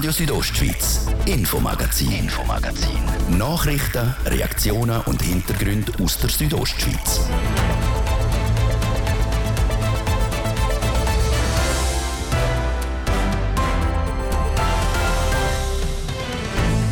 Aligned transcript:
Radio 0.00 0.12
Südostschweiz, 0.12 1.08
Infomagazin, 1.26 2.10
Infomagazin. 2.10 3.36
Nachrichten, 3.36 4.14
Reaktionen 4.24 4.98
und 5.02 5.20
Hintergründe 5.20 5.92
aus 6.02 6.16
der 6.16 6.30
Südostschweiz. 6.30 7.28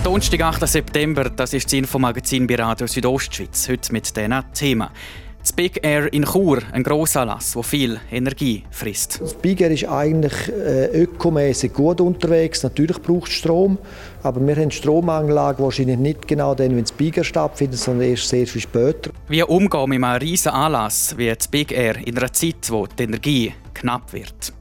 Donnerstag, 0.05 0.43
8. 0.43 0.69
September, 0.69 1.31
das 1.31 1.55
ist 1.55 1.65
das 1.65 1.73
Infomagazin 1.73 2.47
bei 2.47 2.57
Radio 2.57 2.87
Südostschweiz. 2.87 3.71
Heute 3.71 3.91
mit 3.91 4.15
diesen 4.15 4.53
Themen. 4.53 4.89
Das 5.49 5.57
Big 5.57 5.81
Air 5.83 6.13
in 6.13 6.27
Chur, 6.27 6.59
ein 6.73 6.83
Grossanlass, 6.83 7.53
der 7.53 7.63
viel 7.63 7.99
Energie 8.13 8.65
frisst. 8.71 9.19
Das 9.23 9.33
Big 9.33 9.63
Air 9.63 9.71
ist 9.71 9.89
eigentlich 9.89 10.35
äh, 10.51 11.05
ökomäßig 11.05 11.73
gut 11.73 12.03
unterwegs. 12.03 12.63
Natürlich 12.65 13.01
braucht 13.01 13.31
es 13.31 13.37
Strom, 13.37 13.79
aber 14.23 14.47
wir 14.47 14.57
haben 14.57 14.71
Stromanlagen 14.71 15.65
wahrscheinlich 15.65 15.97
nicht 15.97 16.29
genau 16.29 16.55
dann, 16.55 16.77
wenn 16.77 16.83
das 16.83 16.93
Big 16.93 17.17
Air 17.17 17.25
stattfindet, 17.25 17.79
sondern 17.79 18.11
erst 18.11 18.29
sehr 18.29 18.47
viel 18.47 18.61
später. 18.61 19.11
Wie 19.29 19.43
umgehen 19.43 19.89
mit 19.89 20.05
einem 20.05 20.21
riesen 20.21 20.53
Anlass 20.53 21.17
wie 21.17 21.35
das 21.35 21.49
Big 21.49 21.73
Air 21.73 21.97
in 22.07 22.19
einer 22.19 22.31
Zeit, 22.31 22.69
wo 22.69 22.87
die 22.87 23.05
Energie 23.05 23.55
knapp 23.73 24.13
wird? 24.13 24.53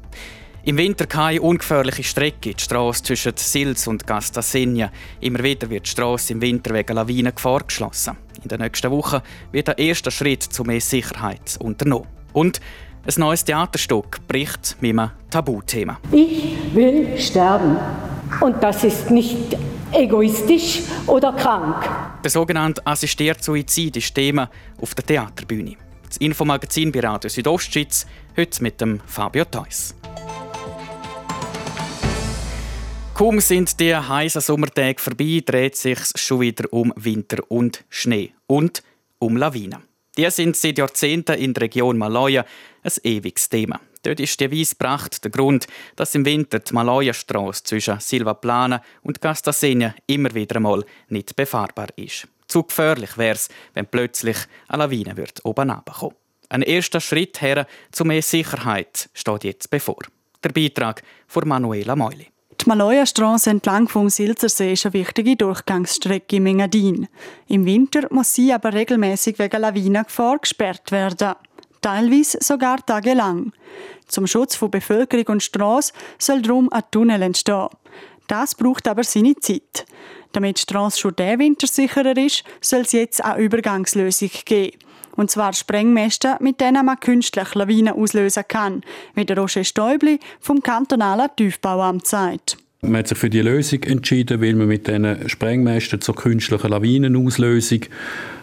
Im 0.67 0.76
Winter 0.76 1.05
keine 1.05 1.41
ungefährliche 1.41 2.03
Strecke, 2.03 2.53
die 2.53 2.62
Straße 2.62 3.02
zwischen 3.02 3.31
Sils 3.38 3.88
und 3.88 4.05
Gastasegna. 4.05 4.91
Immer 5.21 5.41
wieder 5.41 5.70
wird 5.70 5.85
die 5.85 5.89
Straße 5.91 6.34
im 6.34 6.41
Winter 6.41 6.73
wegen 6.73 6.94
Lawinengefahr 6.94 7.62
geschlossen. 7.63 8.17
In 8.44 8.49
der 8.49 8.58
nächsten 8.58 8.91
Woche 8.91 9.23
wird 9.53 9.70
der 9.70 9.77
erste 9.77 10.11
Schritt 10.11 10.44
zu 10.44 10.66
mehr 10.66 10.81
Sicherheit 10.81 11.55
unternommen. 11.61 12.09
Und 12.34 12.59
ein 13.05 13.13
neues 13.16 13.45
Theaterstück 13.45 14.20
bricht 14.27 14.75
mit 14.81 14.99
einem 14.99 15.11
Tabuthema. 15.30 16.02
Ich 16.11 16.58
will 16.73 17.17
sterben. 17.17 17.77
Und 18.41 18.61
das 18.61 18.84
ist 18.84 19.09
nicht 19.09 19.58
egoistisch 19.94 20.81
oder 21.05 21.31
krank. 21.31 21.89
Der 22.25 22.30
sogenannte 22.30 22.86
assistierte 22.86 23.41
Suizid 23.41 23.95
ist 23.95 24.13
Thema 24.13 24.50
auf 24.81 24.94
der 24.95 25.06
Theaterbühne. 25.06 25.78
Das 26.06 26.17
Infomagazin 26.17 26.91
bei 26.91 27.00
Radio 27.00 27.30
Südostschweiz, 27.30 28.06
heute 28.36 28.63
mit 28.63 28.81
dem 28.81 29.00
Fabio 29.06 29.45
Theus. 29.45 29.95
Kaum 33.17 33.39
sind 33.39 33.79
die 33.79 33.95
heißen 33.95 34.41
Sommertage 34.41 35.01
vorbei, 35.01 35.41
dreht 35.43 35.75
sich 35.75 35.97
schon 36.13 36.41
wieder 36.41 36.71
um 36.71 36.93
Winter 36.95 37.39
und 37.49 37.83
Schnee 37.89 38.31
und 38.45 38.83
um 39.17 39.37
Lawinen. 39.37 39.81
Die 40.15 40.29
sind 40.29 40.55
seit 40.55 40.77
Jahrzehnten 40.77 41.35
in 41.35 41.51
der 41.51 41.63
Region 41.63 41.97
Maloja 41.97 42.45
ein 42.83 42.91
ewiges 43.03 43.49
Thema. 43.49 43.79
Dort 44.03 44.19
ist 44.19 44.39
die 44.39 44.51
Weisspracht 44.51 45.23
der 45.23 45.31
Grund, 45.31 45.65
dass 45.95 46.13
im 46.13 46.25
Winter 46.25 46.59
die 46.59 46.71
Maloja-Strasse 46.75 47.63
zwischen 47.63 47.99
Silva 47.99 48.35
Plana 48.35 48.83
und 49.01 49.19
Castasegna 49.19 49.95
immer 50.05 50.35
wieder 50.35 50.57
einmal 50.57 50.85
nicht 51.09 51.35
befahrbar 51.35 51.88
ist. 51.95 52.27
Zu 52.47 52.65
gefährlich 52.65 53.17
wäre 53.17 53.33
es, 53.33 53.49
wenn 53.73 53.88
plötzlich 53.88 54.38
eine 54.67 54.83
Lawine 54.83 55.17
wird 55.17 55.43
oben 55.43 55.71
runterkommen. 55.71 56.15
Ein 56.49 56.61
erster 56.61 57.01
Schritt 57.01 57.41
her 57.41 57.65
zu 57.91 58.05
mehr 58.05 58.21
Sicherheit 58.21 59.09
steht 59.15 59.43
jetzt 59.43 59.71
bevor. 59.71 60.03
Der 60.43 60.49
Beitrag 60.49 61.01
von 61.25 61.47
Manuela 61.47 61.95
Meuli. 61.95 62.27
Die 62.61 62.69
Maloja-Strasse 62.69 63.52
entlang 63.52 63.88
vom 63.88 64.09
Silzersee 64.09 64.73
ist 64.73 64.86
eine 64.86 64.94
wichtige 64.94 65.36
Durchgangsstrecke 65.36 66.38
im 66.38 66.47
Engadin. 66.47 67.08
Im 67.47 67.66
Winter 67.66 68.08
muss 68.09 68.33
sie 68.33 68.52
aber 68.52 68.73
regelmäßig 68.73 69.38
wegen 69.39 69.61
Lawinengefahr 69.61 70.39
gesperrt 70.39 70.91
werden. 70.91 71.35
Teilweise 71.81 72.39
sogar 72.41 72.83
tagelang. 72.85 73.53
Zum 74.08 74.25
Schutz 74.25 74.55
von 74.55 74.72
Bevölkerung 74.72 75.25
und 75.28 75.44
Straße 75.44 75.94
soll 76.17 76.41
darum 76.41 76.72
ein 76.73 76.83
Tunnel 76.91 77.22
entstehen. 77.22 77.69
Das 78.28 78.55
braucht 78.55 78.88
aber 78.88 79.03
seine 79.03 79.35
Zeit. 79.35 79.85
Damit 80.31 80.58
die 80.58 80.61
Strasse 80.61 81.00
schon 81.00 81.16
der 81.16 81.39
Winter 81.39 81.67
sicherer 81.67 82.17
ist, 82.17 82.44
soll 82.59 82.81
es 82.81 82.91
jetzt 82.91 83.23
eine 83.23 83.41
Übergangslösung 83.41 84.31
geben. 84.45 84.78
Und 85.17 85.29
zwar 85.31 85.51
Sprengmäste, 85.51 86.38
mit 86.39 86.61
denen 86.61 86.85
man 86.85 87.00
künstlich 87.00 87.53
Lawinen 87.55 87.94
auslösen 87.94 88.44
kann, 88.47 88.83
wie 89.16 89.25
der 89.25 89.38
Roger 89.38 89.63
Stäubli 89.63 90.19
vom 90.39 90.61
kantonalen 90.61 91.28
Tiefbauamt 91.35 92.07
sagt. 92.07 92.57
Man 92.81 92.97
hat 92.97 93.07
sich 93.07 93.17
für 93.17 93.29
die 93.29 93.41
Lösung 93.41 93.81
entschieden, 93.83 94.39
weil 94.39 94.53
man 94.53 94.67
mit 94.67 94.88
diesen 94.88 95.27
Sprengmästen 95.27 96.00
zur 96.00 96.16
künstlichen 96.16 96.69
Lawinenauslösung 96.69 97.81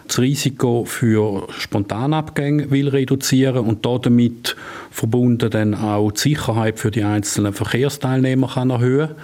das 0.05 0.19
Risiko 0.19 0.83
für 0.85 1.47
Spontanabgänge 1.57 2.69
will 2.69 2.89
reduzieren 2.89 3.65
und 3.65 3.85
damit 3.85 4.55
verbunden 4.91 5.49
dann 5.49 5.73
auch 5.73 6.11
die 6.11 6.19
Sicherheit 6.19 6.77
für 6.77 6.91
die 6.91 7.03
einzelnen 7.03 7.53
Verkehrsteilnehmer 7.53 8.49
kann 8.53 8.69
erhöhen 8.69 9.15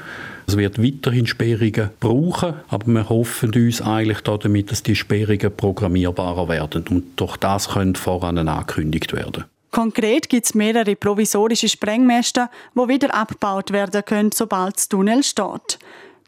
es 0.48 0.58
wird 0.58 0.82
weiterhin 0.82 1.28
Sperrungen 1.28 1.90
brauchen, 2.00 2.56
aber 2.70 2.88
wir 2.88 3.10
hoffen 3.10 3.54
uns 3.54 3.82
eigentlich 3.82 4.22
damit, 4.22 4.72
dass 4.72 4.84
die 4.84 4.96
Sperrungen 4.96 5.56
programmierbarer 5.56 6.48
werden 6.50 6.86
und 6.90 7.04
durch 7.16 7.38
das 7.38 7.70
können 7.70 7.96
voran 7.96 8.38
angekündigt 8.38 9.14
werden. 9.14 9.46
Konkret 9.72 10.28
gibt 10.28 10.46
es 10.46 10.54
mehrere 10.54 10.98
provisorische 10.98 11.70
Sprengmäste, 11.70 12.50
die 12.76 12.88
wieder 12.90 13.14
abgebaut 13.14 13.72
werden 13.72 14.04
können, 14.04 14.32
sobald 14.34 14.76
das 14.76 14.90
Tunnel 14.90 15.24
steht. 15.24 15.80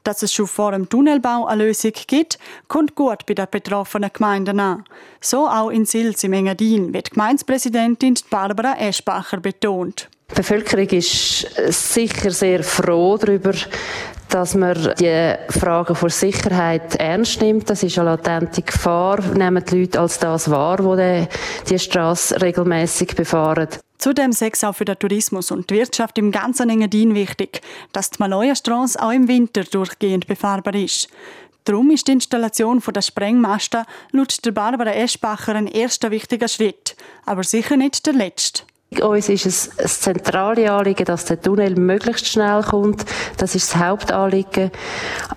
Dass 0.04 0.22
es 0.22 0.34
schon 0.34 0.48
vor 0.48 0.72
dem 0.72 0.90
Tunnelbau 0.90 1.46
eine 1.46 1.66
Lösung 1.66 1.94
gibt, 2.08 2.38
kommt 2.68 2.96
gut 2.96 3.26
bei 3.26 3.34
den 3.34 3.48
betroffenen 3.50 4.12
Gemeinden 4.12 4.60
an. 4.60 4.84
So 5.22 5.48
auch 5.48 5.70
in 5.70 5.86
Sils 5.86 6.24
im 6.24 6.34
Engadin, 6.34 6.94
wird 6.94 7.12
Gemeindepräsidentin 7.12 8.16
Barbara 8.30 8.76
Eschbacher 8.78 9.40
betont. 9.40 10.10
Die 10.34 10.42
Bevölkerung 10.42 10.88
ist 10.88 11.48
sicher 11.70 12.32
sehr 12.32 12.64
froh 12.64 13.18
darüber, 13.18 13.54
dass 14.30 14.56
man 14.56 14.96
die 15.00 15.36
Fragen 15.50 15.96
vor 15.96 16.10
Sicherheit 16.10 16.96
ernst 16.96 17.40
nimmt. 17.40 17.70
Das 17.70 17.84
ist 17.84 18.00
eine 18.00 18.10
latente 18.10 18.64
Gefahr. 18.64 19.22
Nehmen 19.36 19.64
die 19.64 19.82
Leute 19.82 20.00
als 20.00 20.18
das 20.18 20.50
wahr, 20.50 20.84
wo 20.84 20.96
die, 20.96 21.28
die 21.70 21.78
Straße 21.78 22.42
regelmäßig 22.42 23.16
befahren. 23.16 23.68
Zudem 24.00 24.32
sei 24.32 24.50
es 24.52 24.64
auch 24.64 24.74
für 24.74 24.86
den 24.86 24.98
Tourismus 24.98 25.52
und 25.52 25.70
die 25.70 25.76
Wirtschaft 25.76 26.18
im 26.18 26.32
ganzen 26.32 26.68
Engadin 26.72 27.14
wichtig, 27.14 27.62
dass 27.92 28.10
die 28.10 28.18
Maloja 28.18 28.56
Straße 28.56 29.00
auch 29.00 29.12
im 29.12 29.28
Winter 29.28 29.64
durchgehend 29.64 30.26
befahrbar 30.26 30.74
ist. 30.74 31.10
Darum 31.66 31.92
ist 31.92 32.08
die 32.08 32.14
Installation 32.14 32.82
der 32.82 33.04
Sprengmasten 33.04 33.86
laut 34.12 34.44
der 34.44 34.52
Barbara 34.52 34.94
Eschbacher 34.94 35.54
ein 35.54 35.68
erster 35.68 36.10
wichtiger 36.10 36.48
Schritt, 36.48 36.96
aber 37.28 37.44
sicher 37.44 37.78
nicht 37.78 38.04
der 38.08 38.14
letzte. 38.14 38.64
Uns 39.02 39.30
ist 39.30 39.46
es 39.46 39.70
ein 39.78 39.88
zentrales 39.88 40.70
Anliegen, 40.70 41.06
dass 41.06 41.26
der 41.26 41.42
Tunnel 41.42 41.76
möglichst 41.76 42.28
schnell 42.28 42.62
kommt. 42.62 43.06
Das 43.38 43.56
ist 43.56 43.74
das 43.74 43.82
Hauptanliegen. 43.82 44.72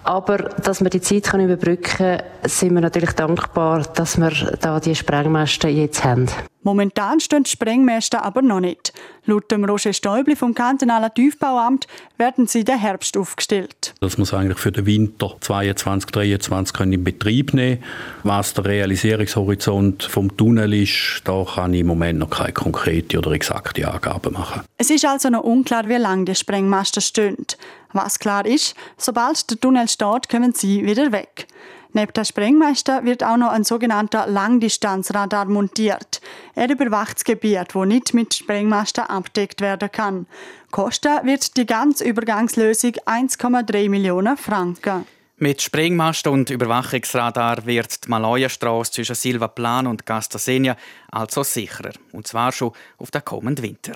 Aber, 0.04 0.36
dass 0.36 0.82
wir 0.82 0.90
die 0.90 1.00
Zeit 1.00 1.24
können 1.24 1.50
überbrücken 1.50 1.96
können, 1.96 2.22
sind 2.44 2.74
wir 2.74 2.80
natürlich 2.80 3.12
dankbar, 3.12 3.82
dass 3.94 4.18
wir 4.18 4.30
da 4.60 4.80
die 4.80 4.94
Sprengmasten 4.94 5.74
jetzt 5.74 6.04
haben. 6.04 6.28
Momentan 6.66 7.20
stehen 7.20 7.44
die 7.44 7.50
Sprengmäste 7.50 8.24
aber 8.24 8.42
noch 8.42 8.58
nicht. 8.58 8.92
Laut 9.24 9.52
dem 9.52 9.64
Roger 9.64 9.92
Stäubli 9.92 10.34
vom 10.34 10.52
kantonalen 10.52 11.14
Tiefbauamt 11.14 11.86
werden 12.18 12.48
sie 12.48 12.64
den 12.64 12.76
Herbst 12.76 13.16
aufgestellt. 13.16 13.94
Das 14.00 14.18
muss 14.18 14.34
eigentlich 14.34 14.58
für 14.58 14.72
den 14.72 14.84
Winter 14.84 15.36
2022 15.40 16.10
2023 16.10 16.80
in 16.92 17.04
Betrieb 17.04 17.54
nehmen. 17.54 17.84
Was 18.24 18.52
der 18.54 18.64
Realisierungshorizont 18.64 20.02
vom 20.02 20.36
Tunnel 20.36 20.74
ist, 20.74 21.22
da 21.22 21.44
kann 21.44 21.72
ich 21.72 21.82
im 21.82 21.86
Moment 21.86 22.18
noch 22.18 22.30
keine 22.30 22.52
konkrete 22.52 23.18
oder 23.18 23.30
exakte 23.30 23.86
Angaben 23.88 24.32
machen. 24.32 24.62
Es 24.76 24.90
ist 24.90 25.04
also 25.04 25.28
noch 25.28 25.44
unklar, 25.44 25.88
wie 25.88 25.94
lange 25.94 26.24
die 26.24 26.34
Sprengmasten 26.34 27.00
stehen. 27.00 27.46
Was 27.92 28.18
klar 28.18 28.44
ist, 28.44 28.74
sobald 28.96 29.48
der 29.48 29.60
Tunnel 29.60 29.88
steht, 29.88 30.28
kommen 30.28 30.52
sie 30.52 30.84
wieder 30.84 31.12
weg. 31.12 31.46
Neben 31.96 32.12
der 32.12 32.26
Sprengmeister 32.26 33.06
wird 33.06 33.24
auch 33.24 33.38
noch 33.38 33.52
ein 33.52 33.64
sogenannter 33.64 34.26
Langdistanzradar 34.26 35.46
montiert. 35.46 36.20
Er 36.54 36.68
überwacht 36.68 37.16
das 37.16 37.24
Gebiet, 37.24 37.74
wo 37.74 37.86
nicht 37.86 38.12
mit 38.12 38.34
Sprengmasten 38.34 39.04
abdeckt 39.04 39.62
werden 39.62 39.90
kann. 39.90 40.26
Kosten 40.70 41.24
wird 41.24 41.56
die 41.56 41.64
ganze 41.64 42.04
Übergangslösung 42.04 42.92
1,3 43.06 43.88
Millionen 43.88 44.36
Franken. 44.36 45.06
Mit 45.38 45.62
Sprengmasten 45.62 46.30
und 46.34 46.50
Überwachungsradar 46.50 47.64
wird 47.64 48.04
die 48.04 48.10
Maloja-Straße 48.10 48.92
zwischen 48.92 49.14
Silva 49.14 49.48
Plan 49.48 49.86
und 49.86 50.04
Gastasenia 50.04 50.76
also 51.10 51.44
sicherer. 51.44 51.92
Und 52.12 52.26
zwar 52.26 52.52
schon 52.52 52.72
auf 52.98 53.10
den 53.10 53.24
kommenden 53.24 53.64
Winter. 53.64 53.94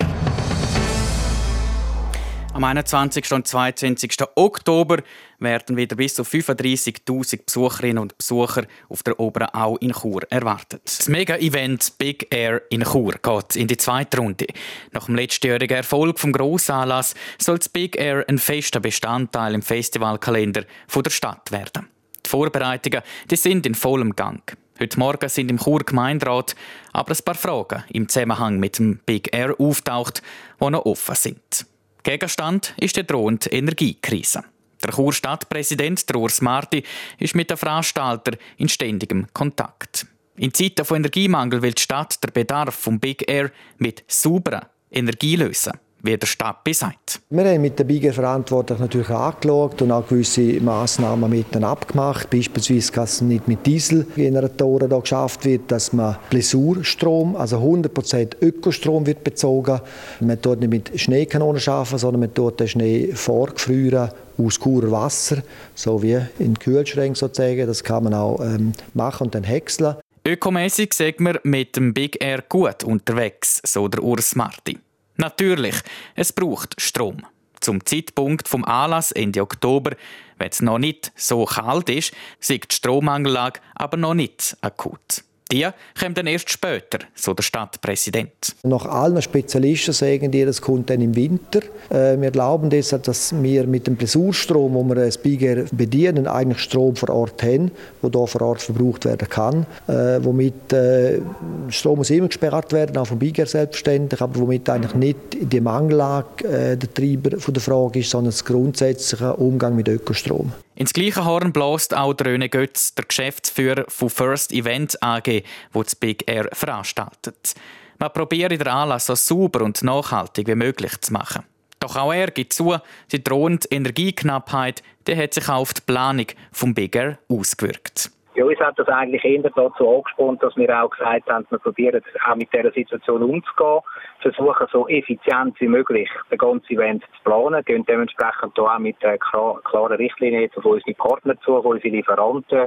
Am 2.53 2.65
21. 2.65 3.31
und 3.31 3.47
22. 3.47 4.17
Oktober 4.35 4.97
werden 5.41 5.75
wieder 5.75 5.95
bis 5.95 6.15
zu 6.15 6.23
35.000 6.23 7.45
Besucherinnen 7.45 7.97
und 7.97 8.17
Besucher 8.17 8.65
auf 8.89 9.03
der 9.03 9.19
Oberen 9.19 9.53
Au 9.53 9.75
in 9.77 9.91
Chur 9.91 10.21
erwartet. 10.29 10.81
Das 10.85 11.09
Mega-Event 11.09 11.97
Big 11.97 12.33
Air 12.33 12.61
in 12.69 12.83
Chur 12.83 13.15
geht 13.21 13.55
in 13.55 13.67
die 13.67 13.77
zweite 13.77 14.17
Runde. 14.17 14.47
Nach 14.91 15.05
dem 15.05 15.15
letztjährigen 15.15 15.77
Erfolg 15.77 16.19
vom 16.19 16.31
Grossanlass 16.31 17.15
soll 17.37 17.57
das 17.57 17.69
Big 17.69 17.97
Air 17.97 18.25
ein 18.29 18.37
fester 18.37 18.79
Bestandteil 18.79 19.55
im 19.55 19.61
Festivalkalender 19.61 20.63
der 20.95 21.09
Stadt 21.09 21.51
werden. 21.51 21.87
Die 22.25 22.29
Vorbereitungen 22.29 23.01
die 23.29 23.35
sind 23.35 23.65
in 23.65 23.75
vollem 23.75 24.15
Gang. 24.15 24.41
Heute 24.79 24.97
Morgen 24.97 25.29
sind 25.29 25.51
im 25.51 25.59
Chur 25.59 25.79
Gemeinderat 25.79 26.55
aber 26.93 27.13
ein 27.13 27.23
paar 27.23 27.35
Fragen 27.35 27.83
im 27.89 28.07
Zusammenhang 28.09 28.59
mit 28.59 28.79
dem 28.79 28.99
Big 29.05 29.35
Air 29.35 29.59
auftaucht, 29.59 30.21
die 30.59 30.69
noch 30.69 30.85
offen 30.85 31.15
sind. 31.15 31.65
Gegenstand 32.03 32.73
ist 32.79 32.95
die 32.95 33.05
drohende 33.05 33.49
Energiekrise. 33.49 34.43
Der 34.83 34.91
Churstadtpräsident 34.91 36.03
Urs 36.15 36.41
Marti 36.41 36.83
ist 37.19 37.35
mit 37.35 37.49
den 37.49 37.57
Veranstaltern 37.57 38.37
in 38.57 38.69
ständigem 38.69 39.27
Kontakt. 39.33 40.07
In 40.37 40.53
Zeiten 40.53 40.85
von 40.85 40.97
Energiemangel 40.97 41.61
will 41.61 41.73
die 41.73 41.81
Stadt 41.81 42.23
den 42.23 42.33
Bedarf 42.33 42.73
vom 42.73 42.99
Big 42.99 43.29
Air 43.29 43.51
mit 43.77 44.03
sauberer 44.07 44.69
Energie 44.91 45.35
lösen 45.35 45.73
wie 46.03 46.17
der 46.17 46.27
Stadt 46.27 46.63
besagt. 46.63 47.21
Wir 47.29 47.45
haben 47.45 47.61
mit 47.61 47.77
den 47.77 47.87
Biegerverantwortlichen 47.87 48.81
natürlich 48.81 49.09
angeschaut 49.09 49.81
und 49.81 49.91
auch 49.91 50.07
gewisse 50.07 50.59
Massnahmen 50.61 51.29
mit 51.29 51.53
ihnen 51.53 51.63
abgemacht. 51.63 52.29
Beispielsweise, 52.29 52.91
dass 52.93 53.21
nicht 53.21 53.47
mit 53.47 53.65
Dieselgeneratoren 53.65 54.89
da 54.89 54.99
geschafft 54.99 55.45
wird, 55.45 55.71
dass 55.71 55.93
man 55.93 56.17
Blessurstrom, 56.29 57.35
also 57.35 57.57
100% 57.57 58.41
Ökostrom 58.41 59.05
wird 59.05 59.23
bezogen. 59.23 59.79
Man 60.19 60.41
tut 60.41 60.59
nicht 60.59 60.69
mit 60.69 60.99
Schneekanonen 60.99 61.61
arbeiten, 61.67 61.97
sondern 61.97 62.21
man 62.21 62.33
tut 62.33 62.59
den 62.59 62.67
Schnee 62.67 63.11
vorgefrieren 63.13 64.09
aus 64.45 64.59
Kurer 64.59 64.91
Wasser, 64.91 65.43
so 65.75 66.01
wie 66.01 66.19
in 66.39 66.57
Kühlschränken 66.57 67.15
sozusagen. 67.15 67.67
Das 67.67 67.83
kann 67.83 68.03
man 68.03 68.13
auch 68.13 68.39
ähm, 68.39 68.73
machen 68.93 69.25
und 69.25 69.35
dann 69.35 69.43
häckseln. 69.43 69.95
Ökomäßig 70.25 70.93
sagt 70.93 71.19
man 71.19 71.39
mit 71.43 71.75
dem 71.75 71.93
Big 71.93 72.23
Air 72.23 72.43
gut 72.47 72.83
unterwegs, 72.83 73.61
so 73.65 73.87
der 73.87 74.03
Urs 74.03 74.35
Marti. 74.35 74.77
Natürlich, 75.17 75.75
es 76.15 76.31
braucht 76.31 76.79
Strom. 76.79 77.25
Zum 77.59 77.85
Zeitpunkt 77.85 78.47
vom 78.47 78.65
Anlass 78.65 79.11
Ende 79.11 79.41
Oktober, 79.41 79.91
wenn 80.37 80.49
es 80.49 80.61
noch 80.61 80.79
nicht 80.79 81.11
so 81.15 81.45
kalt 81.45 81.89
ist, 81.89 82.13
sieht 82.39 82.71
die 82.71 82.75
Strommangellage 82.75 83.61
aber 83.75 83.97
noch 83.97 84.13
nicht 84.13 84.57
akut. 84.61 85.23
Die 85.51 85.67
kommen 85.99 86.13
dann 86.13 86.27
erst 86.27 86.49
später, 86.49 86.99
so 87.13 87.33
der 87.33 87.43
Stadtpräsident. 87.43 88.55
Nach 88.63 88.85
allen 88.85 89.21
Spezialisten 89.21 89.93
sagen 89.93 90.31
die, 90.31 90.45
das 90.45 90.61
kommt 90.61 90.89
dann 90.89 91.01
im 91.01 91.13
Winter. 91.15 91.59
Äh, 91.89 92.19
wir 92.21 92.31
glauben 92.31 92.69
deshalb, 92.69 93.03
dass 93.03 93.33
wir 93.41 93.67
mit 93.67 93.85
dem 93.85 93.97
Blessurstrom, 93.97 94.73
wo 94.73 94.83
wir 94.85 94.95
das 94.95 95.17
Biger 95.17 95.65
bedienen, 95.73 96.25
eigentlich 96.25 96.59
Strom 96.59 96.95
vor 96.95 97.09
Ort 97.09 97.43
haben, 97.43 97.71
wo 98.01 98.07
da 98.07 98.25
vor 98.25 98.41
Ort 98.43 98.61
verbraucht 98.61 99.03
werden 99.03 99.27
kann. 99.27 99.65
Äh, 99.87 100.23
womit 100.23 100.71
äh, 100.71 101.19
Strom 101.67 101.97
muss 101.97 102.09
immer 102.11 102.27
gesperrt 102.27 102.71
werden, 102.71 102.95
auch 102.97 103.07
vom 103.07 103.19
Biger 103.19 103.45
selbstverständlich, 103.45 104.21
aber 104.21 104.39
womit 104.39 104.69
eigentlich 104.69 104.95
nicht 104.95 105.17
die 105.31 105.59
Mangellage 105.59 106.77
der 106.77 106.93
Treiber 106.93 107.39
von 107.39 107.53
der 107.53 107.61
Frage 107.61 107.99
ist, 107.99 108.09
sondern 108.09 108.31
das 108.31 108.45
grundsätzliche 108.45 109.35
Umgang 109.35 109.75
mit 109.75 109.87
Ökostrom. 109.87 110.53
Ins 110.81 110.93
gleiche 110.93 111.23
Horn 111.25 111.53
bläst 111.53 111.95
auch 111.95 112.15
Röne 112.25 112.49
Götz, 112.49 112.95
der 112.95 113.05
Geschäftsführer 113.05 113.85
von 113.87 114.09
First 114.09 114.51
Event 114.51 114.97
AG, 115.03 115.43
wo 115.71 115.83
das 115.83 115.95
Big 115.95 116.27
Air 116.27 116.49
veranstaltet. 116.53 117.53
Man 117.99 118.11
probiert 118.11 118.51
den 118.51 118.67
Anlass 118.67 119.05
so 119.05 119.13
sauber 119.13 119.61
und 119.61 119.83
nachhaltig 119.83 120.47
wie 120.47 120.55
möglich 120.55 120.99
zu 121.01 121.13
machen. 121.13 121.43
Doch 121.79 121.95
auch 121.95 122.11
er 122.11 122.31
gibt 122.31 122.53
zu, 122.53 122.77
die 123.11 123.23
drohende 123.23 123.67
Energieknappheit 123.69 124.81
die 125.05 125.15
hat 125.15 125.35
sich 125.35 125.47
auch 125.49 125.57
auf 125.57 125.75
die 125.75 125.81
Planung 125.81 126.25
vom 126.51 126.73
Big 126.73 126.95
Air 126.95 127.19
ausgewirkt. 127.27 128.09
Ja, 128.41 128.47
uns 128.47 128.59
hat 128.59 128.79
das 128.79 128.87
eigentlich 128.87 129.23
eher 129.23 129.43
dazu 129.43 129.97
angespornt, 129.97 130.41
dass 130.41 130.57
wir 130.57 130.83
auch 130.83 130.89
gesagt 130.89 131.29
haben, 131.29 131.45
wir 131.51 131.59
probieren 131.59 132.01
auch 132.27 132.35
mit 132.35 132.51
dieser 132.51 132.71
Situation 132.71 133.21
umzugehen, 133.21 133.81
versuchen 134.19 134.67
so 134.71 134.87
effizient 134.87 135.61
wie 135.61 135.67
möglich 135.67 136.09
das 136.31 136.39
ganze 136.39 136.73
Event 136.73 137.03
zu 137.03 137.23
planen, 137.23 137.63
gehen 137.65 137.85
dementsprechend 137.85 138.57
auch 138.57 138.79
mit 138.79 138.97
klaren 138.99 139.93
Richtlinien 139.93 140.49
auf 140.55 140.65
unsere 140.65 140.95
Partner 140.95 141.39
zu, 141.41 141.57
auf 141.57 141.65
unsere 141.65 141.89
Lieferanten, 141.89 142.61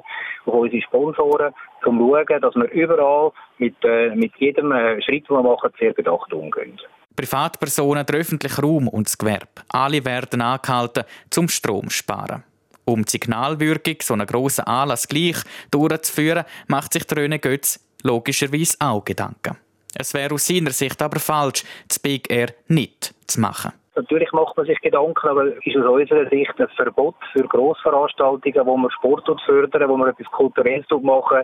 auf 0.46 0.54
unsere 0.54 0.80
Sponsoren, 0.82 1.52
um 1.84 1.98
zu 1.98 2.24
schauen, 2.24 2.40
dass 2.40 2.54
wir 2.54 2.70
überall 2.70 3.32
mit, 3.58 3.74
äh, 3.82 4.14
mit 4.14 4.36
jedem 4.36 4.70
äh, 4.70 5.02
Schritt, 5.02 5.28
den 5.28 5.38
wir 5.38 5.42
machen, 5.42 5.72
sehr 5.80 5.92
bedacht 5.92 6.32
umgehen. 6.32 6.80
Privatpersonen, 7.16 8.06
der 8.06 8.20
öffentliche 8.20 8.62
Raum 8.62 8.86
und 8.86 9.08
das 9.08 9.18
Gewerbe, 9.18 9.48
alle 9.70 10.04
werden 10.04 10.40
angehalten, 10.40 11.02
zum 11.30 11.48
Strom 11.48 11.90
sparen. 11.90 12.44
Um 12.84 13.04
die 13.04 13.10
Signalwirkung 13.10 13.96
so 14.00 14.14
einen 14.14 14.26
grossen 14.26 14.64
Anlass 14.66 15.08
gleich 15.08 15.36
durchzuführen, 15.70 16.44
macht 16.68 16.92
sich 16.92 17.04
der 17.06 17.18
Röne 17.18 17.38
Götz 17.38 17.80
logischerweise 18.02 18.76
auch 18.80 19.04
Gedanken. 19.04 19.56
Es 19.96 20.12
wäre 20.12 20.34
aus 20.34 20.46
seiner 20.46 20.70
Sicht 20.70 21.00
aber 21.00 21.20
falsch, 21.20 21.64
das 21.88 21.98
Big 21.98 22.30
Air 22.30 22.48
nicht 22.68 23.14
zu 23.26 23.40
machen. 23.40 23.72
Natürlich 23.96 24.32
macht 24.32 24.56
man 24.56 24.66
sich 24.66 24.80
Gedanken, 24.80 25.28
aber 25.28 25.44
ist 25.64 25.76
aus 25.76 25.86
unserer 25.86 26.28
Sicht 26.28 26.52
ein 26.58 26.68
Verbot 26.76 27.14
für 27.32 27.44
Grossveranstaltungen, 27.44 28.66
wo 28.66 28.76
man 28.76 28.90
Sport 28.90 29.24
fördern, 29.46 29.88
wo 29.88 29.96
man 29.96 30.08
etwas 30.08 30.26
Kulturelles 30.32 30.86
machen, 31.00 31.42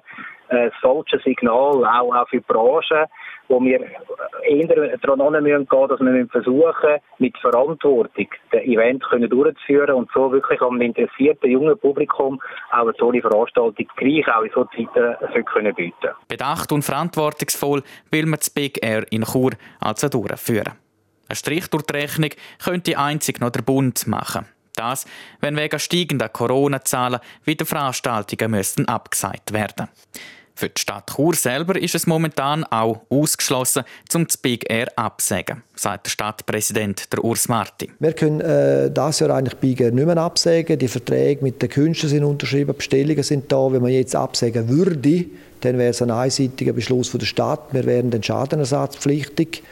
ein 0.49 0.73
falsches 0.81 1.23
Signal, 1.23 1.85
auch, 1.85 2.29
für 2.29 2.39
die 2.39 2.45
Branche, 2.47 3.07
wo 3.51 3.61
wir 3.63 3.81
eher 3.81 4.99
daran 5.03 5.33
gehen 5.33 5.43
müssen, 5.43 5.89
dass 5.89 6.01
wir 6.01 6.27
versuchen, 6.29 7.01
mit 7.19 7.37
Verantwortung 7.39 8.29
das 8.53 8.63
Event 8.63 9.03
durchzuführen 9.29 9.95
und 9.97 10.09
so 10.15 10.33
wirklich 10.33 10.61
am 10.63 10.81
interessierten 10.81 11.51
jungen 11.51 11.77
Publikum 11.79 12.41
auch 12.71 12.83
eine 12.83 12.95
tolle 12.95 13.21
Veranstaltung 13.21 13.87
gleich 13.97 14.27
auch 14.29 14.43
in 14.43 14.51
solchen 14.53 14.89
Zeiten 14.89 15.45
können 15.45 15.75
bieten 15.75 16.15
Bedacht 16.29 16.71
und 16.73 16.83
verantwortungsvoll 16.83 17.83
will 18.11 18.27
man 18.27 18.39
das 18.39 18.51
Big 18.51 18.85
Air 18.85 19.05
in 19.11 19.25
Chur 19.25 19.53
also 19.81 20.09
durchführen. 20.09 20.75
Ein 21.29 21.37
Strich 21.37 21.69
durch 21.69 21.85
die 21.85 21.97
Rechnung 21.97 22.31
könnte 22.63 22.99
einzig 22.99 23.41
noch 23.41 23.51
der 23.51 23.63
Bund 23.63 24.07
machen. 24.07 24.47
Das, 24.77 25.07
wenn 25.41 25.57
wegen 25.57 25.79
steigender 25.79 26.29
Corona-Zahlen 26.29 27.21
wieder 27.45 27.67
Veranstaltungen 27.67 28.53
müssten 28.53 28.87
abgesagt 28.87 29.53
werden. 29.53 29.89
Für 30.61 30.69
die 30.69 30.79
Stadt 30.79 31.11
Chur 31.17 31.35
selber 31.35 31.81
ist 31.81 31.95
es 31.95 32.07
momentan 32.07 32.65
auch 32.65 33.01
ausgeschlossen, 33.09 33.83
zum 34.11 34.27
das 34.27 34.37
Big 34.37 34.71
Air 34.71 34.89
absägen, 34.95 35.63
sagt 35.75 36.05
der 36.05 36.11
Stadtpräsident 36.11 37.11
der 37.11 37.25
Urs 37.25 37.49
Marti. 37.49 37.91
Wir 37.99 38.13
können 38.13 38.43
äh, 38.43 38.91
das 38.91 39.21
Jahr 39.21 39.31
eigentlich 39.31 39.57
Big 39.57 39.81
Air 39.81 39.91
nicht 39.91 40.05
mehr 40.05 40.19
absägen. 40.19 40.79
Die 40.79 40.89
Verträge 40.89 41.43
mit 41.43 41.63
den 41.63 41.71
Künstlern 41.71 42.11
sind 42.11 42.25
unterschrieben, 42.25 42.77
Bestellungen 42.77 43.23
sind 43.23 43.51
da. 43.51 43.73
Wenn 43.73 43.81
man 43.81 43.91
jetzt 43.91 44.15
absägen 44.15 44.69
würde, 44.69 45.25
dann 45.63 45.79
wäre 45.79 45.93
es 45.93 46.03
ein 46.03 46.11
einseitiger 46.11 46.75
Beschluss 46.75 47.09
von 47.09 47.21
der 47.21 47.27
Stadt. 47.27 47.73
Wir 47.73 47.87
wären 47.87 48.11
dann 48.11 48.23
schadenersatzpflichtig. 48.23 49.63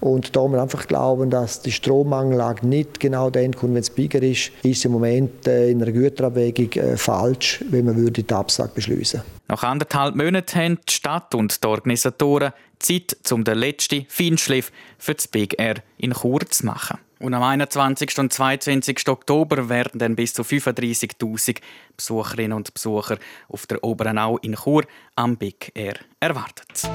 Und 0.00 0.34
da 0.34 0.48
wir 0.48 0.60
einfach 0.60 0.86
glauben, 0.86 1.30
dass 1.30 1.60
die 1.60 1.72
Strommangellage 1.72 2.66
nicht 2.66 3.00
genau 3.00 3.30
dann 3.30 3.54
kommt, 3.54 3.74
wenn 3.74 3.82
es 3.82 3.90
billiger 3.90 4.22
ist, 4.22 4.50
ist 4.62 4.84
im 4.84 4.92
Moment 4.92 5.46
äh, 5.46 5.70
in 5.70 5.82
einer 5.82 5.92
Güterabwägung 5.92 6.72
äh, 6.72 6.96
falsch, 6.96 7.62
wenn 7.68 7.84
man 7.84 7.96
würde 7.96 8.22
die 8.22 8.34
Absage 8.34 8.72
beschließen 8.74 9.22
Nach 9.48 9.62
anderthalb 9.62 10.14
Monaten 10.14 10.58
haben 10.58 10.78
die 10.88 10.92
Stadt 10.92 11.34
und 11.34 11.62
die 11.62 11.68
Organisatoren 11.68 12.52
Zeit, 12.78 13.16
um 13.30 13.44
den 13.44 13.58
letzten 13.58 14.06
Feinschliff 14.08 14.72
für 14.98 15.14
das 15.14 15.28
Big 15.28 15.60
Air 15.60 15.76
in 15.98 16.14
Chur 16.14 16.40
zu 16.48 16.64
machen. 16.64 16.98
Und 17.18 17.34
am 17.34 17.42
21. 17.42 18.18
und 18.18 18.32
22. 18.32 19.06
Oktober 19.08 19.68
werden 19.68 19.98
dann 19.98 20.16
bis 20.16 20.32
zu 20.32 20.40
35.000 20.42 21.58
Besucherinnen 21.94 22.54
und 22.54 22.72
Besucher 22.72 23.18
auf 23.48 23.66
der 23.66 23.84
Oberenau 23.84 24.38
in 24.38 24.54
Chur 24.54 24.84
am 25.16 25.36
Big 25.36 25.70
Air 25.74 25.96
erwartet. 26.18 26.88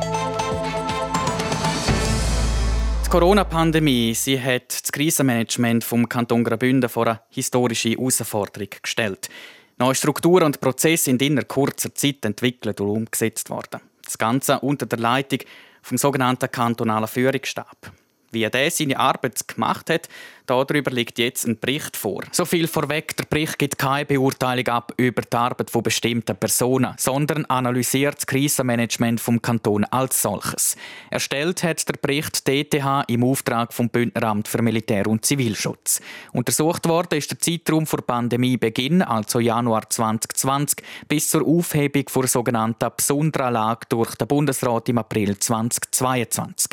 Die 3.06 3.12
Corona-Pandemie 3.12 4.16
sie 4.16 4.42
hat 4.42 4.82
das 4.82 4.92
Krisenmanagement 4.92 5.84
vom 5.84 6.10
Kanton 6.10 6.44
Graubünden 6.44 6.90
vor 6.90 7.06
eine 7.06 7.22
historische 7.30 7.90
Herausforderung 7.90 8.68
gestellt. 8.82 9.30
Neue 9.78 9.94
Strukturen 9.94 10.46
und 10.46 10.60
Prozesse 10.60 11.06
sind 11.06 11.22
in 11.22 11.48
kurzer 11.48 11.94
Zeit 11.94 12.26
entwickelt 12.26 12.82
und 12.82 12.90
umgesetzt 12.90 13.52
worden. 13.52 13.80
Das 14.04 14.18
Ganze 14.18 14.60
unter 14.60 14.88
der 14.88 15.00
Leitung 15.00 15.40
vom 15.84 15.98
sogenannten 15.98 16.52
kantonalen 16.52 17.08
Führungsstab. 17.08 17.92
Wie 18.36 18.44
er 18.44 18.70
seine 18.70 19.00
Arbeit 19.00 19.48
gemacht 19.48 19.90
hat, 19.90 20.10
darüber 20.46 20.92
liegt 20.92 21.20
jetzt 21.20 21.48
ein 21.48 21.58
Bericht 21.58 21.96
vor. 21.96 22.24
So 22.34 22.44
viel 22.44 22.68
vorweg, 22.68 23.16
der 23.16 23.24
Bericht 23.24 23.58
gibt 23.58 23.78
keine 23.78 24.06
Beurteilung 24.06 24.68
ab 24.68 24.94
über 24.98 25.22
die 25.22 25.38
Arbeit 25.38 25.70
von 25.70 25.84
bestimmten 25.84 26.36
Personen, 26.36 26.96
sondern 26.98 27.46
analysiert 27.46 28.18
das 28.18 28.28
Krisenmanagement 28.28 29.22
vom 29.22 29.42
Kanton 29.42 29.86
als 29.86 30.22
solches. 30.22 30.76
Erstellt 31.10 31.64
hat 31.64 31.88
der 31.88 31.94
Bericht 31.94 32.46
DTH 32.46 33.06
im 33.08 33.24
Auftrag 33.24 33.74
vom 33.74 33.90
Bündneramt 33.90 34.50
für 34.50 34.62
Militär- 34.62 35.08
und 35.08 35.26
Zivilschutz. 35.26 36.02
Untersucht 36.34 36.90
worden 36.90 37.18
ist 37.18 37.32
der 37.32 37.40
Zeitraum 37.40 37.88
vor 37.88 38.02
Pandemiebeginn, 38.02 39.02
also 39.02 39.40
Januar 39.40 39.90
2020, 39.90 40.84
bis 41.08 41.30
zur 41.30 41.48
Aufhebung 41.48 42.04
der 42.14 42.28
sogenannten 42.28 42.90
besonderen 42.98 43.54
Lage 43.54 43.86
durch 43.88 44.16
den 44.16 44.28
Bundesrat 44.28 44.90
im 44.90 44.98
April 44.98 45.40
2022. 45.40 46.72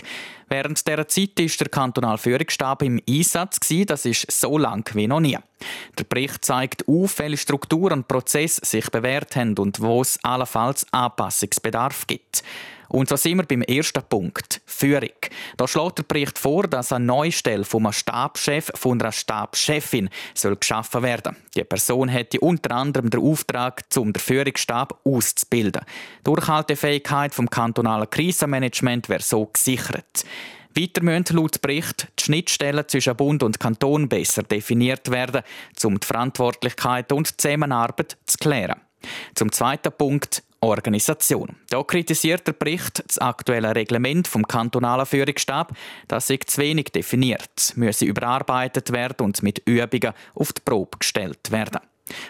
Während 0.53 0.87
dieser 0.87 1.09
Zeit 1.09 1.41
ist 1.41 1.59
der 1.61 1.71
kantonale 1.71 2.19
Führungsstab 2.19 2.83
im 2.83 3.01
Einsatz. 3.09 3.59
Das 3.87 4.05
ist 4.05 4.31
so 4.31 4.59
lang 4.59 4.87
wie 4.95 5.07
noch 5.07 5.21
nie. 5.21 5.39
Der 5.99 6.05
Bericht 6.05 6.45
zeigt 6.45 6.87
auf, 6.87 7.19
welche 7.21 7.39
Strukturen 7.39 8.01
und 8.01 8.09
Prozesse 8.09 8.61
sich 8.63 8.91
bewährt 8.91 9.35
haben 9.35 9.57
und 9.57 9.81
wo 9.81 10.03
es 10.03 10.23
allenfalls 10.23 10.87
Anpassungsbedarf 10.93 12.07
gibt. 12.07 12.43
Und 12.93 13.09
so 13.09 13.17
sind 13.17 13.39
wir 13.39 13.45
beim 13.45 13.63
ersten 13.63 14.03
Punkt, 14.03 14.61
Führung. 14.67 15.09
Da 15.57 15.67
schlägt 15.67 15.99
der 15.99 16.03
Bericht 16.03 16.39
vor, 16.39 16.65
dass 16.65 16.93
eine 16.93 17.07
neue 17.07 17.33
Stelle 17.33 17.65
vom 17.65 17.91
Stabschef 17.91 18.71
von 18.75 19.01
einer 19.01 19.13
Stabschefin 19.13 20.11
soll 20.35 20.57
geschaffen 20.57 21.03
werden. 21.03 21.37
Die 21.57 21.65
Person 21.65 22.09
hätte 22.09 22.39
unter 22.41 22.73
anderem 22.73 23.09
den 23.09 23.23
Auftrag, 23.23 23.85
um 23.97 24.13
den 24.13 24.21
Führungsstab 24.21 25.01
auszubilden. 25.05 25.83
Die 26.21 26.25
Durchhaltefähigkeit 26.25 27.35
vom 27.35 27.49
kantonalen 27.49 28.11
Krisenmanagement 28.11 29.09
wäre 29.09 29.23
so 29.23 29.47
gesichert. 29.47 30.27
Weiter 30.77 31.03
müssen 31.03 31.37
laut 31.37 31.63
Bericht 31.63 32.09
die 32.19 32.25
Schnittstellen 32.25 32.87
zwischen 32.89 33.17
Bund 33.17 33.43
und 33.43 33.59
Kanton 33.59 34.11
besser 34.11 34.43
definiert 34.43 35.11
werden, 35.11 35.43
um 35.83 35.99
die 35.99 36.07
Verantwortlichkeit 36.07 37.11
und 37.13 37.31
die 37.31 37.37
Zusammenarbeit 37.39 38.19
zu 38.27 38.37
klären. 38.37 38.81
Zum 39.35 39.51
zweiten 39.51 39.93
Punkt 39.93 40.43
Organisation. 40.63 41.57
Da 41.71 41.83
kritisiert 41.83 42.47
der 42.47 42.53
Bericht 42.53 43.03
das 43.07 43.19
aktuelle 43.19 43.75
Reglement 43.75 44.29
vom 44.29 44.47
kantonalen 44.47 45.07
Führungsstab, 45.07 45.73
das 46.09 46.29
sich 46.29 46.47
zu 46.47 46.61
wenig 46.61 46.87
definiert, 46.87 47.73
müsse 47.75 48.05
überarbeitet 48.05 48.93
werden 48.93 49.27
und 49.27 49.43
mit 49.43 49.63
Übungen 49.67 50.15
auf 50.35 50.53
die 50.53 50.63
Probe 50.65 50.99
gestellt 50.99 51.51
werden. 51.51 51.81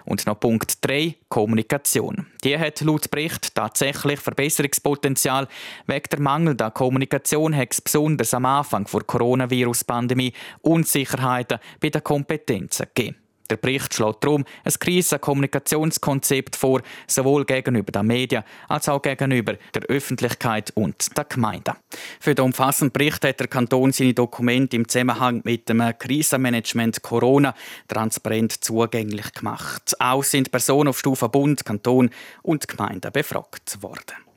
Und 0.04 0.26
noch 0.26 0.38
Punkt 0.38 0.84
3, 0.86 1.16
Kommunikation. 1.28 2.26
Die 2.44 2.58
hat 2.58 2.80
laut 2.82 3.10
Bericht 3.10 3.54
tatsächlich 3.54 4.20
Verbesserungspotenzial. 4.20 5.48
Wegen 5.86 6.08
der 6.10 6.20
mangelnden 6.20 6.74
Kommunikation 6.74 7.56
hat 7.56 7.72
es 7.72 7.80
besonders 7.80 8.34
am 8.34 8.44
Anfang 8.44 8.86
der 8.92 9.00
Coronavirus-Pandemie 9.02 10.32
Unsicherheiten 10.60 11.58
bei 11.80 11.90
den 11.90 12.04
Kompetenzen 12.04 12.86
gegeben. 12.94 13.21
Der 13.52 13.58
Bericht 13.58 13.92
schlägt 13.92 14.24
darum 14.24 14.46
ein 14.64 14.72
Krisenkommunikationskonzept 14.72 16.56
vor, 16.56 16.80
sowohl 17.06 17.44
gegenüber 17.44 17.92
den 17.92 18.06
Medien 18.06 18.44
als 18.66 18.88
auch 18.88 19.02
gegenüber 19.02 19.58
der 19.74 19.82
Öffentlichkeit 19.90 20.70
und 20.74 21.14
der 21.18 21.24
Gemeinden. 21.24 21.74
Für 22.18 22.34
den 22.34 22.46
umfassenden 22.46 22.92
Bericht 22.92 23.22
hat 23.26 23.40
der 23.40 23.48
Kanton 23.48 23.92
seine 23.92 24.14
Dokumente 24.14 24.76
im 24.76 24.88
Zusammenhang 24.88 25.42
mit 25.44 25.68
dem 25.68 25.82
Krisenmanagement 25.98 27.02
Corona 27.02 27.54
transparent 27.88 28.64
zugänglich 28.64 29.34
gemacht. 29.34 29.96
Auch 29.98 30.24
sind 30.24 30.50
Personen 30.50 30.88
auf 30.88 30.98
Stufe 30.98 31.28
Bund, 31.28 31.62
Kanton 31.62 32.08
und 32.40 32.66
Gemeinden 32.66 33.12
befragt 33.12 33.82
worden. 33.82 34.31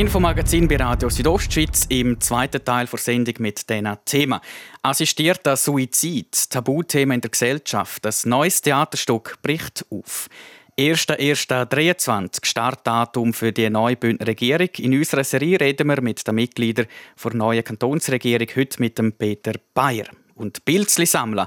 Infomagazin 0.00 0.66
bei 0.66 0.76
Radio 0.76 1.10
Südostschweiz 1.10 1.84
im 1.90 2.18
zweiten 2.22 2.64
Teil 2.64 2.86
der 2.86 2.98
Sendung 2.98 3.34
mit 3.40 3.68
diesem 3.68 3.98
Thema. 4.06 4.40
Assistierter 4.80 5.58
Suizid, 5.58 6.48
Tabuthema 6.48 7.12
in 7.12 7.20
der 7.20 7.30
Gesellschaft. 7.30 8.02
Das 8.02 8.24
neues 8.24 8.62
Theaterstück 8.62 9.36
bricht 9.42 9.84
auf. 9.90 10.30
1.1.23 10.78 12.46
Startdatum 12.46 13.34
für 13.34 13.52
die 13.52 13.68
neue 13.68 13.96
Bündner 13.96 14.26
Regierung. 14.26 14.70
In 14.78 14.96
unserer 14.96 15.22
Serie 15.22 15.60
reden 15.60 15.86
wir 15.88 16.00
mit 16.00 16.26
den 16.26 16.34
Mitgliedern 16.34 16.86
der 17.22 17.34
neuen 17.34 17.62
Kantonsregierung, 17.62 18.48
heute 18.56 18.80
mit 18.80 18.96
dem 18.96 19.12
Peter 19.12 19.52
Bayer. 19.74 20.06
Und 20.34 20.64
Pilzli 20.64 21.04
sammeln. 21.04 21.46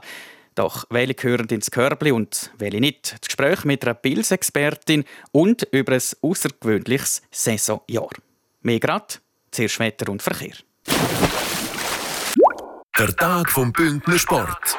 Doch 0.54 0.86
welche 0.92 1.16
gehören 1.16 1.48
ins 1.48 1.72
Körbli 1.72 2.12
und 2.12 2.52
welche 2.60 2.80
nicht? 2.80 3.14
Das 3.14 3.30
Gespräch 3.30 3.66
mit 3.66 3.84
einer 3.84 3.96
Pilzexpertin 3.96 5.06
und 5.32 5.64
über 5.72 5.94
ein 5.94 6.02
außergewöhnliches 6.22 7.24
Saisonjahr. 7.32 8.12
Mehr 8.64 8.80
grad, 8.80 9.22
zuerst 9.52 9.80
Wetter 9.80 10.10
und 10.10 10.22
Verkehr. 10.24 10.56
Der 12.98 13.16
Tag 13.18 13.52
vom 13.52 13.74
Bündner 13.74 14.18
Sport. 14.18 14.78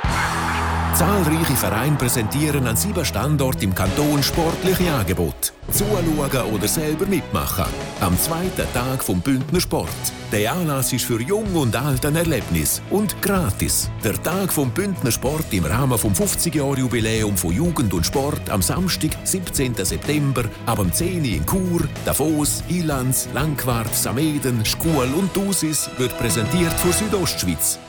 Zahlreiche 0.94 1.56
Vereine 1.56 1.96
präsentieren 1.96 2.68
an 2.68 2.76
sieben 2.76 3.04
Standorten 3.04 3.64
im 3.64 3.74
Kanton 3.74 4.22
sportliche 4.22 4.92
Angebote. 4.92 5.50
Zuschauen 5.72 6.54
oder 6.54 6.68
selber 6.68 7.04
mitmachen. 7.06 7.64
Am 8.00 8.16
zweiten 8.16 8.72
Tag 8.72 9.02
vom 9.02 9.20
Bündner 9.20 9.60
Sport. 9.60 9.88
Der 10.30 10.52
Anlass 10.52 10.92
ist 10.92 11.04
für 11.04 11.20
Jung 11.20 11.52
und 11.56 11.74
Alt 11.74 12.06
ein 12.06 12.14
Erlebnis 12.14 12.80
und 12.90 13.20
gratis. 13.22 13.90
Der 14.04 14.22
Tag 14.22 14.52
vom 14.52 14.70
Bündner 14.70 15.10
Sport 15.10 15.46
im 15.50 15.64
Rahmen 15.64 15.98
vom 15.98 16.12
50-Jahr-Jubiläum 16.12 17.36
von 17.36 17.52
Jugend 17.52 17.92
und 17.92 18.06
Sport 18.06 18.48
am 18.48 18.62
Samstag, 18.62 19.10
17. 19.24 19.74
September, 19.74 20.44
ab 20.64 20.78
dem 20.78 20.92
10 20.92 21.18
Uhr 21.18 21.24
in 21.24 21.44
Chur, 21.46 21.88
Davos, 22.04 22.62
Ilanz, 22.68 23.28
Langquart, 23.34 23.92
Sameden, 23.92 24.64
Schkuhl 24.64 25.08
und 25.18 25.34
Dusis 25.34 25.90
wird 25.98 26.16
präsentiert 26.18 26.72
von 26.74 26.92
Südostschweiz. 26.92 27.80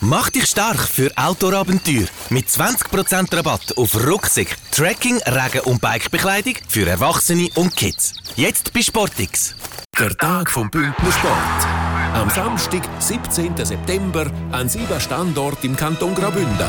Mach 0.00 0.30
dich 0.30 0.46
stark 0.46 0.78
für 0.78 1.10
Outdoor-Abenteuer 1.16 2.06
mit 2.30 2.46
20% 2.48 3.36
Rabatt 3.36 3.76
auf 3.78 4.06
Rucksack, 4.06 4.56
Trekking, 4.70 5.18
Regen- 5.22 5.60
und 5.64 5.80
Bikebekleidung 5.80 6.54
für 6.68 6.86
Erwachsene 6.86 7.48
und 7.54 7.74
Kids. 7.76 8.12
Jetzt 8.36 8.72
bei 8.72 8.82
Sportix. 8.82 9.54
Der 9.98 10.16
Tag 10.16 10.50
vom 10.50 10.68
Bündner 10.70 11.12
Sport. 11.12 11.64
Am 12.14 12.28
Samstag, 12.30 12.82
17. 12.98 13.64
September, 13.64 14.30
an 14.52 14.68
sieben 14.68 15.00
Standorten 15.00 15.66
im 15.66 15.76
Kanton 15.76 16.14
Graubünden. 16.14 16.68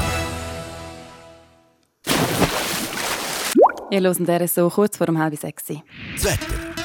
Ihr 3.91 4.01
hören 4.01 4.25
der 4.25 4.47
so 4.47 4.69
kurz 4.69 4.97
vor 4.97 5.07
dem 5.07 5.17
halb 5.19 5.37
sechs. 5.37 5.65
Das 5.67 6.23
Wetter. 6.23 6.84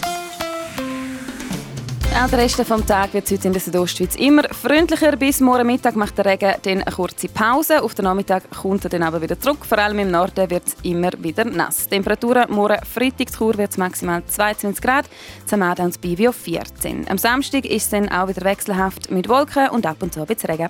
Auch 2.13 2.29
der 2.29 2.39
Rest 2.39 2.59
des 2.59 2.67
Tages 2.67 3.13
wird 3.13 3.31
heute 3.31 3.47
in 3.47 3.53
der 3.53 3.61
Südostschweiz 3.61 4.15
immer 4.15 4.43
freundlicher. 4.43 5.15
Bis 5.15 5.39
morgen 5.39 5.65
Mittag 5.65 5.95
macht 5.95 6.17
der 6.17 6.25
Regen 6.25 6.53
dann 6.61 6.81
eine 6.81 6.91
kurze 6.91 7.29
Pause. 7.29 7.81
Auf 7.81 7.95
den 7.95 8.03
Nachmittag 8.03 8.43
kommt 8.51 8.83
er 8.83 8.89
dann 8.89 9.03
aber 9.03 9.21
wieder 9.21 9.39
zurück. 9.39 9.65
Vor 9.65 9.77
allem 9.77 9.99
im 9.99 10.11
Norden 10.11 10.49
wird 10.49 10.67
es 10.67 10.75
immer 10.83 11.11
wieder 11.19 11.45
nass. 11.45 11.87
Temperaturen 11.87 12.51
morgen 12.51 12.79
Freitag 12.85 13.31
Chur 13.31 13.57
wird 13.57 13.71
es 13.71 13.77
maximal 13.77 14.23
22 14.25 14.83
Grad, 14.83 15.05
Zamaden 15.45 15.85
und 15.85 16.01
Bivio 16.01 16.33
14. 16.33 17.07
Am 17.09 17.17
Samstag 17.17 17.65
ist 17.65 17.83
es 17.83 17.89
dann 17.89 18.09
auch 18.09 18.27
wieder 18.27 18.43
wechselhaft 18.43 19.09
mit 19.09 19.29
Wolken 19.29 19.69
und 19.69 19.85
ab 19.85 19.97
und 20.01 20.13
zu 20.13 20.19
ein 20.19 20.27
bisschen 20.27 20.51
Regen. 20.51 20.69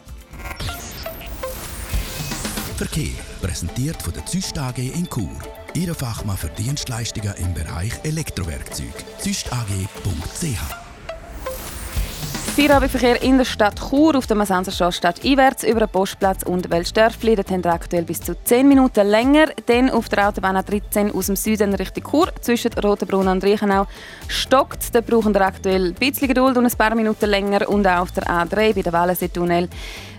Verkehr. 2.77 3.15
Präsentiert 3.41 3.99
von 4.01 4.13
der 4.13 4.25
Züst 4.27 4.57
AG 4.59 4.77
in 4.77 5.09
Chur. 5.09 5.29
Ihre 5.73 5.95
Fachmann 5.95 6.37
für 6.37 6.49
Dienstleistungen 6.49 7.33
im 7.37 7.53
Bereich 7.55 7.93
Elektrowerkzeug. 8.03 8.93
züstag.ch 9.17 10.90
Feierabendverkehr 12.51 13.21
in 13.21 13.37
der 13.37 13.45
Stadt 13.45 13.79
Chur 13.79 14.13
auf 14.13 14.27
der 14.27 14.35
Masanserstraße 14.35 14.97
stadteinwärts 14.97 15.63
über 15.63 15.79
den 15.79 15.89
Postplatz 15.89 16.43
und 16.43 16.69
Weltstörfli. 16.69 17.37
Dort 17.37 17.49
haben 17.49 17.63
wir 17.63 17.71
aktuell 17.71 18.03
bis 18.03 18.19
zu 18.19 18.35
10 18.43 18.67
Minuten 18.67 19.07
länger. 19.07 19.47
Dann 19.67 19.89
auf 19.89 20.09
der 20.09 20.27
Autobahn 20.27 20.57
A13 20.57 21.13
aus 21.13 21.27
dem 21.27 21.37
Süden 21.37 21.73
Richtung 21.75 22.03
Chur 22.03 22.29
zwischen 22.41 22.73
Rotenbrunn 22.73 23.29
und 23.29 23.43
Reichenau 23.45 23.87
stockt. 24.27 24.93
Da 24.93 24.99
brauchen 24.99 25.33
wir 25.33 25.41
aktuell 25.41 25.87
ein 25.87 25.93
bisschen 25.93 26.27
Geduld 26.27 26.57
und 26.57 26.65
ein 26.65 26.77
paar 26.77 26.93
Minuten 26.93 27.29
länger. 27.29 27.69
Und 27.69 27.87
auch 27.87 28.01
auf 28.01 28.11
der 28.11 28.25
A3 28.25 28.75
bei 28.75 28.81
der 28.81 28.91
Wallensee-Tunnel 28.91 29.69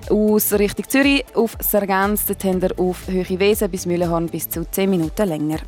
aus 0.09 0.55
Richtung 0.55 0.89
Zürich 0.89 1.27
auf 1.35 1.55
Sargans. 1.61 2.25
Dort 2.25 2.45
haben 2.45 2.63
wir 2.63 2.71
auf 2.79 3.09
Höhe 3.09 3.39
Wesen 3.39 3.71
bis 3.71 3.85
Mühlenhorn 3.85 4.29
bis 4.29 4.49
zu 4.49 4.65
10 4.65 4.89
Minuten 4.89 5.29
länger. 5.29 5.59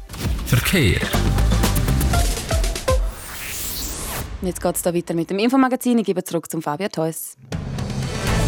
Verkehr. 0.46 1.00
Jetzt 4.44 4.60
geht 4.60 4.76
es 4.76 4.84
weiter 4.84 5.14
mit 5.14 5.30
dem 5.30 5.38
Infomagazin. 5.38 5.98
Ich 5.98 6.04
gebe 6.04 6.22
zurück 6.22 6.50
zum 6.50 6.60
Fabio 6.60 6.88
Theus. 6.88 7.38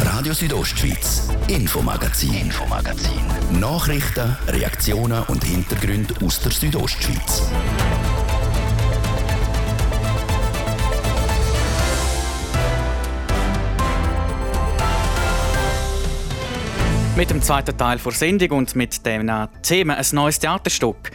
Radio 0.05 0.35
Südostschweiz. 0.35 1.31
Infomagazin. 1.49 2.35
Infomagazin. 2.35 3.19
Nachrichten, 3.59 4.37
Reaktionen 4.49 5.23
und 5.29 5.43
Hintergründe 5.43 6.15
aus 6.23 6.41
der 6.41 6.53
Südostschweiz. 6.53 7.49
Mit 17.17 17.31
dem 17.31 17.41
zweiten 17.41 17.79
Teil 17.79 17.99
der 17.99 18.13
Sendung 18.13 18.51
und 18.59 18.77
mit 18.77 19.07
dem 19.07 19.49
Thema 19.63 19.97
ein 19.97 20.07
neues 20.13 20.39
Theaterstück 20.39 21.11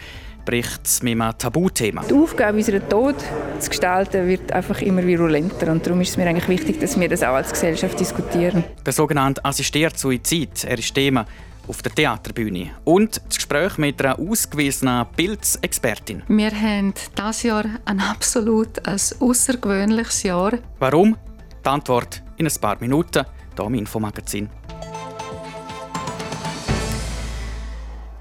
bricht 0.45 0.81
es 0.85 1.03
mit 1.03 1.19
einem 1.19 1.37
Tabuthema. 1.37 2.03
Die 2.09 2.13
Aufgabe, 2.13 2.57
unseren 2.57 2.87
Tod 2.89 3.15
zu 3.59 3.69
gestalten, 3.69 4.27
wird 4.27 4.51
einfach 4.51 4.81
immer 4.81 5.05
virulenter. 5.05 5.71
Und 5.71 5.85
darum 5.85 6.01
ist 6.01 6.09
es 6.09 6.17
mir 6.17 6.27
eigentlich 6.27 6.47
wichtig, 6.47 6.79
dass 6.79 6.99
wir 6.99 7.09
das 7.09 7.23
auch 7.23 7.35
als 7.35 7.51
Gesellschaft 7.51 7.99
diskutieren. 7.99 8.63
Der 8.85 8.93
sogenannte 8.93 9.43
assistierte 9.45 9.97
Suizid, 9.97 10.63
er 10.63 10.77
ist 10.77 10.93
Thema 10.93 11.25
auf 11.67 11.81
der 11.81 11.93
Theaterbühne. 11.93 12.71
Und 12.83 13.21
das 13.27 13.37
Gespräch 13.37 13.77
mit 13.77 14.03
einer 14.03 14.19
ausgewiesenen 14.19 15.05
Pilzexpertin. 15.15 16.23
Wir 16.27 16.51
haben 16.51 16.93
dieses 17.17 17.43
Jahr 17.43 17.65
ein 17.85 17.99
absolut 17.99 18.85
ein 18.85 18.99
außergewöhnliches 19.19 20.23
Jahr. 20.23 20.53
Warum? 20.79 21.15
Die 21.63 21.69
Antwort 21.69 22.23
in 22.37 22.47
ein 22.47 22.53
paar 22.59 22.77
Minuten 22.79 23.25
hier 23.55 23.65
im 23.65 23.73
Infomagazin. 23.75 24.49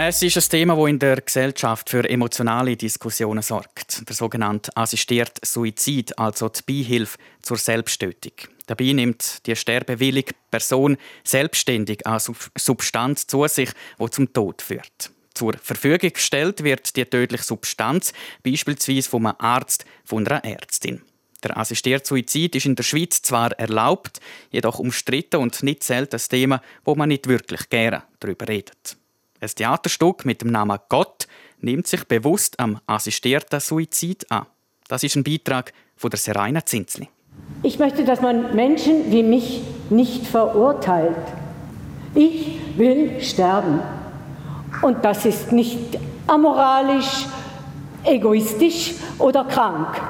Es 0.02 0.22
ist 0.22 0.38
ein 0.38 0.48
Thema, 0.48 0.76
das 0.76 0.88
in 0.88 0.98
der 0.98 1.20
Gesellschaft 1.20 1.90
für 1.90 2.08
emotionale 2.08 2.74
Diskussionen 2.74 3.42
sorgt. 3.42 4.08
Der 4.08 4.16
sogenannte 4.16 4.74
assistierte 4.74 5.42
Suizid, 5.44 6.18
also 6.18 6.48
die 6.48 6.62
Beihilfe 6.66 7.18
zur 7.42 7.58
Selbsttötung. 7.58 8.32
Dabei 8.66 8.92
nimmt 8.94 9.46
die 9.46 9.54
sterbewillige 9.54 10.32
Person 10.50 10.96
selbstständig 11.22 12.06
eine 12.06 12.18
Substanz 12.18 13.26
zu 13.26 13.46
sich, 13.46 13.68
die 14.00 14.10
zum 14.10 14.32
Tod 14.32 14.62
führt. 14.62 15.10
Zur 15.34 15.52
Verfügung 15.62 16.14
gestellt 16.14 16.64
wird 16.64 16.96
die 16.96 17.04
tödliche 17.04 17.44
Substanz, 17.44 18.14
beispielsweise 18.42 19.10
vom 19.10 19.26
Arzt, 19.26 19.84
von 20.06 20.26
einer 20.26 20.42
Ärztin. 20.42 21.02
Der 21.44 21.58
assistierte 21.58 22.08
Suizid 22.08 22.56
ist 22.56 22.64
in 22.64 22.74
der 22.74 22.84
Schweiz 22.84 23.20
zwar 23.20 23.52
erlaubt, 23.52 24.20
jedoch 24.50 24.78
umstritten 24.78 25.36
und 25.36 25.62
nicht 25.62 25.84
selten 25.84 26.16
ein 26.16 26.22
Thema, 26.26 26.62
wo 26.86 26.94
man 26.94 27.10
nicht 27.10 27.28
wirklich 27.28 27.68
gerne 27.68 28.04
darüber 28.18 28.48
redet. 28.48 28.96
Ein 29.42 29.48
Theaterstück 29.48 30.26
mit 30.26 30.42
dem 30.42 30.50
Namen 30.50 30.78
Gott 30.90 31.26
nimmt 31.60 31.86
sich 31.86 32.04
bewusst 32.04 32.60
am 32.60 32.78
assistierten 32.86 33.58
Suizid 33.58 34.30
an. 34.30 34.46
Das 34.86 35.02
ist 35.02 35.16
ein 35.16 35.24
Beitrag 35.24 35.72
von 35.96 36.10
der 36.10 36.18
Seraina 36.18 36.64
Zinzli. 36.66 37.08
Ich 37.62 37.78
möchte, 37.78 38.04
dass 38.04 38.20
man 38.20 38.54
Menschen 38.54 39.10
wie 39.10 39.22
mich 39.22 39.62
nicht 39.88 40.26
verurteilt. 40.26 41.16
Ich 42.14 42.58
will 42.76 43.22
sterben. 43.22 43.80
Und 44.82 45.04
das 45.04 45.24
ist 45.24 45.52
nicht 45.52 45.98
amoralisch, 46.26 47.26
egoistisch 48.04 48.94
oder 49.18 49.44
krank. 49.44 50.00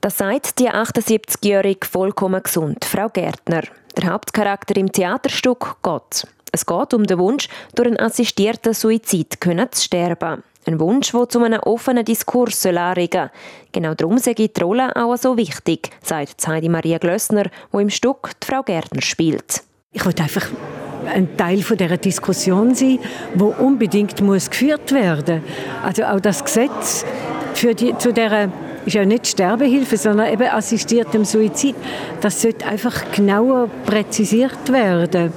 Das 0.00 0.18
sagt 0.18 0.58
die 0.58 0.70
78-jährige 0.70 1.86
vollkommen 1.86 2.42
gesund 2.42 2.84
Frau 2.84 3.08
Gärtner. 3.08 3.62
Der 3.96 4.12
Hauptcharakter 4.12 4.76
im 4.76 4.90
Theaterstück 4.90 5.76
Gott. 5.82 6.26
Es 6.52 6.66
geht 6.66 6.94
um 6.94 7.04
den 7.04 7.18
Wunsch, 7.18 7.48
durch 7.74 7.88
einen 7.88 8.00
assistierten 8.00 8.74
Suizid 8.74 9.38
zu 9.42 9.82
sterben. 9.82 10.42
Ein 10.66 10.78
Wunsch, 10.78 11.12
der 11.12 11.28
zu 11.28 11.42
einem 11.42 11.60
offenen 11.60 12.04
Diskurs 12.04 12.66
anregen 12.66 13.22
soll. 13.22 13.30
Genau 13.72 13.94
darum 13.94 14.18
sei 14.18 14.34
die 14.34 14.50
Rolle 14.60 14.94
auch 14.94 15.16
so 15.16 15.36
wichtig, 15.36 15.90
sagt 16.02 16.46
Heidi 16.46 16.68
Maria 16.68 16.98
Glössner, 16.98 17.44
wo 17.72 17.78
im 17.78 17.88
Stück 17.88 18.32
die 18.42 18.46
Frau 18.46 18.62
Gärtner 18.62 19.00
spielt. 19.00 19.62
Ich 19.92 20.04
wollte 20.04 20.22
einfach 20.22 20.46
ein 21.06 21.36
Teil 21.36 21.62
von 21.62 21.78
der 21.78 21.96
Diskussion 21.96 22.74
sein, 22.74 22.98
wo 23.34 23.54
unbedingt 23.58 24.20
muss 24.20 24.50
geführt 24.50 24.92
werden. 24.92 25.42
Also 25.82 26.04
auch 26.04 26.20
das 26.20 26.44
Gesetz 26.44 27.06
für 27.54 27.74
die, 27.74 27.96
zu 27.96 28.12
der 28.12 28.52
ist 28.84 28.94
ja 28.94 29.04
nicht 29.04 29.26
Sterbehilfe, 29.26 29.96
sondern 29.96 30.32
eben 30.32 30.48
assistiertem 30.48 31.24
Suizid. 31.24 31.74
Das 32.20 32.42
sollte 32.42 32.66
einfach 32.66 33.10
genauer 33.12 33.68
präzisiert 33.86 34.70
werden 34.70 35.32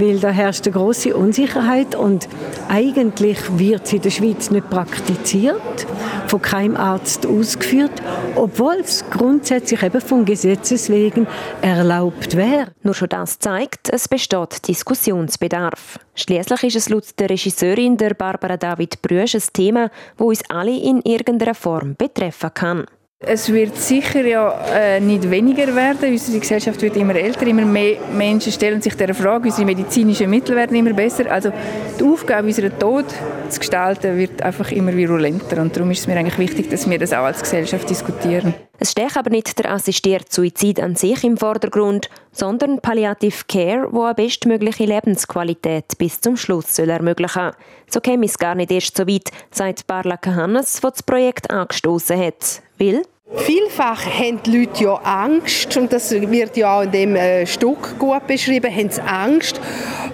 weil 0.00 0.18
da 0.18 0.30
herrscht 0.30 0.66
eine 0.66 0.74
große 0.74 1.16
Unsicherheit 1.16 1.94
und 1.94 2.28
eigentlich 2.68 3.38
wird 3.58 3.86
sie 3.86 3.96
in 3.96 4.02
der 4.02 4.10
Schweiz 4.10 4.50
nicht 4.50 4.68
praktiziert, 4.70 5.86
von 6.26 6.42
keinem 6.42 6.76
Arzt 6.76 7.26
ausgeführt, 7.26 8.02
obwohl 8.34 8.76
es 8.80 9.04
grundsätzlich 9.10 9.82
eben 9.82 10.00
vom 10.00 10.24
Gesetzes 10.24 10.90
wegen 10.90 11.26
erlaubt 11.62 12.36
wäre. 12.36 12.68
Nur 12.82 12.94
schon 12.94 13.08
das 13.08 13.38
zeigt, 13.38 13.88
es 13.90 14.08
besteht 14.08 14.66
Diskussionsbedarf. 14.68 15.98
Schließlich 16.14 16.64
ist 16.64 16.76
es 16.76 16.88
laut 16.88 17.18
der 17.18 17.30
Regisseurin 17.30 17.96
der 17.96 18.14
Barbara 18.14 18.56
David 18.56 19.00
Brüsch 19.02 19.34
ein 19.34 19.42
Thema, 19.52 19.90
wo 20.16 20.28
uns 20.28 20.42
alle 20.48 20.76
in 20.76 21.00
irgendeiner 21.02 21.54
Form 21.54 21.94
betreffen 21.96 22.50
kann. 22.52 22.86
Es 23.20 23.52
wird 23.52 23.76
sicher 23.76 24.24
ja 24.24 24.56
äh, 24.72 25.00
nicht 25.00 25.28
weniger 25.28 25.74
werden. 25.74 26.12
Unsere 26.12 26.38
Gesellschaft 26.38 26.80
wird 26.80 26.96
immer 26.96 27.16
älter, 27.16 27.48
immer 27.48 27.64
mehr 27.64 27.98
Menschen 28.12 28.52
stellen 28.52 28.80
sich 28.80 28.94
der 28.94 29.12
Frage, 29.12 29.48
unsere 29.48 29.66
medizinischen 29.66 30.30
Mittel 30.30 30.54
werden 30.54 30.76
immer 30.76 30.92
besser. 30.92 31.28
Also 31.28 31.52
die 31.98 32.04
Aufgabe, 32.04 32.46
unseren 32.46 32.78
Tod 32.78 33.06
zu 33.48 33.58
gestalten, 33.58 34.16
wird 34.16 34.40
einfach 34.40 34.70
immer 34.70 34.94
virulenter. 34.94 35.60
Und 35.60 35.74
darum 35.74 35.90
ist 35.90 35.98
es 35.98 36.06
mir 36.06 36.16
eigentlich 36.16 36.38
wichtig, 36.38 36.70
dass 36.70 36.88
wir 36.88 36.96
das 36.96 37.12
auch 37.12 37.24
als 37.24 37.40
Gesellschaft 37.40 37.90
diskutieren. 37.90 38.54
Es 38.78 38.92
steht 38.92 39.16
aber 39.16 39.30
nicht 39.30 39.58
der 39.58 39.72
assistierte 39.72 40.32
Suizid 40.32 40.78
an 40.78 40.94
sich 40.94 41.24
im 41.24 41.36
Vordergrund, 41.36 42.08
sondern 42.30 42.80
Palliative 42.80 43.46
Care, 43.48 43.88
wo 43.90 44.04
eine 44.04 44.14
bestmögliche 44.14 44.84
Lebensqualität 44.84 45.98
bis 45.98 46.20
zum 46.20 46.36
Schluss 46.36 46.76
soll 46.76 46.90
ermöglichen 46.90 47.50
So 47.90 48.00
käme 48.00 48.26
es 48.26 48.38
gar 48.38 48.54
nicht 48.54 48.70
erst 48.70 48.96
so 48.96 49.08
weit, 49.08 49.32
sagt 49.50 49.88
Barla 49.88 50.20
Hannes, 50.24 50.76
die 50.76 50.88
das 50.88 51.02
Projekt 51.02 51.50
angestoßen 51.50 52.16
hat. 52.16 52.62
Will 52.78 53.02
Vielfach 53.36 54.06
haben 54.06 54.42
die 54.42 54.58
Leute 54.58 54.84
ja 54.84 54.94
Angst, 54.94 55.76
und 55.76 55.92
das 55.92 56.10
wird 56.10 56.56
ja 56.56 56.78
auch 56.78 56.82
in 56.82 56.90
dem 56.90 57.14
äh, 57.14 57.46
Stück 57.46 57.98
gut 57.98 58.26
beschrieben, 58.26 58.74
haben 58.74 58.90
sie 58.90 59.02
Angst 59.02 59.60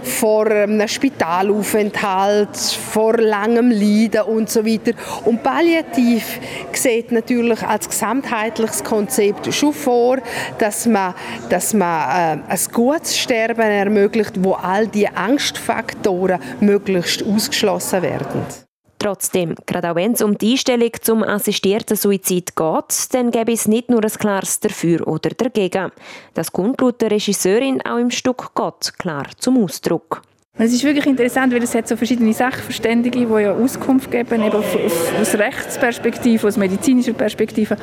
vor 0.03 0.47
einem 0.47 0.87
Spitalaufenthalt, 0.89 2.57
vor 2.57 3.17
langem 3.17 3.71
Leiden 3.71 4.23
und 4.23 4.51
so 4.51 4.67
weiter. 4.67 4.93
Und 5.25 5.45
Palliativ 5.45 6.41
sieht 6.73 7.13
natürlich 7.13 7.63
als 7.63 7.89
gesamtheitliches 7.89 8.83
Konzept 8.83 9.55
schon 9.55 9.73
vor, 9.73 10.19
dass 10.59 10.87
man, 10.87 11.15
dass 11.49 11.73
man 11.73 12.41
äh, 12.41 12.53
ein 12.53 12.61
gutes 12.73 13.17
Sterben 13.17 13.61
ermöglicht, 13.61 14.43
wo 14.43 14.55
all 14.55 14.89
die 14.89 15.09
Angstfaktoren 15.09 16.41
möglichst 16.61 17.25
ausgeschlossen 17.25 18.03
werden. 18.03 18.64
Trotzdem, 19.05 19.55
gerade 19.67 19.91
auch 19.91 19.97
wenn 19.97 20.13
es 20.13 20.23
um 20.23 20.39
die 20.39 20.53
Einstellung 20.53 20.89
zum 21.03 21.23
assistierten 21.23 21.95
Suizid 21.95 22.57
geht, 22.57 23.13
dann 23.15 23.31
gäbe 23.31 23.53
es 23.53 23.69
nicht 23.69 23.91
nur 23.91 24.03
ein 24.03 24.11
klares 24.11 24.61
Dafür 24.61 25.07
oder 25.07 25.29
Dagegen. 25.29 25.93
Das 26.33 26.51
kommt 26.51 26.81
laut 26.81 27.03
der 27.03 27.11
Regisseurin 27.11 27.83
auch 27.83 27.99
im 27.99 28.11
Stück 28.11 28.55
Gott 28.55 28.95
klar 28.99 29.27
zum 29.37 29.63
Ausdruck. 29.63 30.23
Es 30.57 30.73
ist 30.73 30.85
wirklich 30.85 31.05
interessant, 31.05 31.53
weil 31.53 31.63
es 31.63 31.75
hat 31.75 31.87
so 31.87 31.99
verschiedene 31.99 32.33
Sachverständige, 32.33 33.27
die 33.27 33.43
ja 33.43 33.53
Auskunft 33.53 34.11
geben, 34.11 34.43
eben 34.43 34.57
aus 34.57 35.35
Rechtsperspektive, 35.35 36.49
aus 36.49 36.57
medizinischer 36.57 37.13
Perspektive 37.13 37.77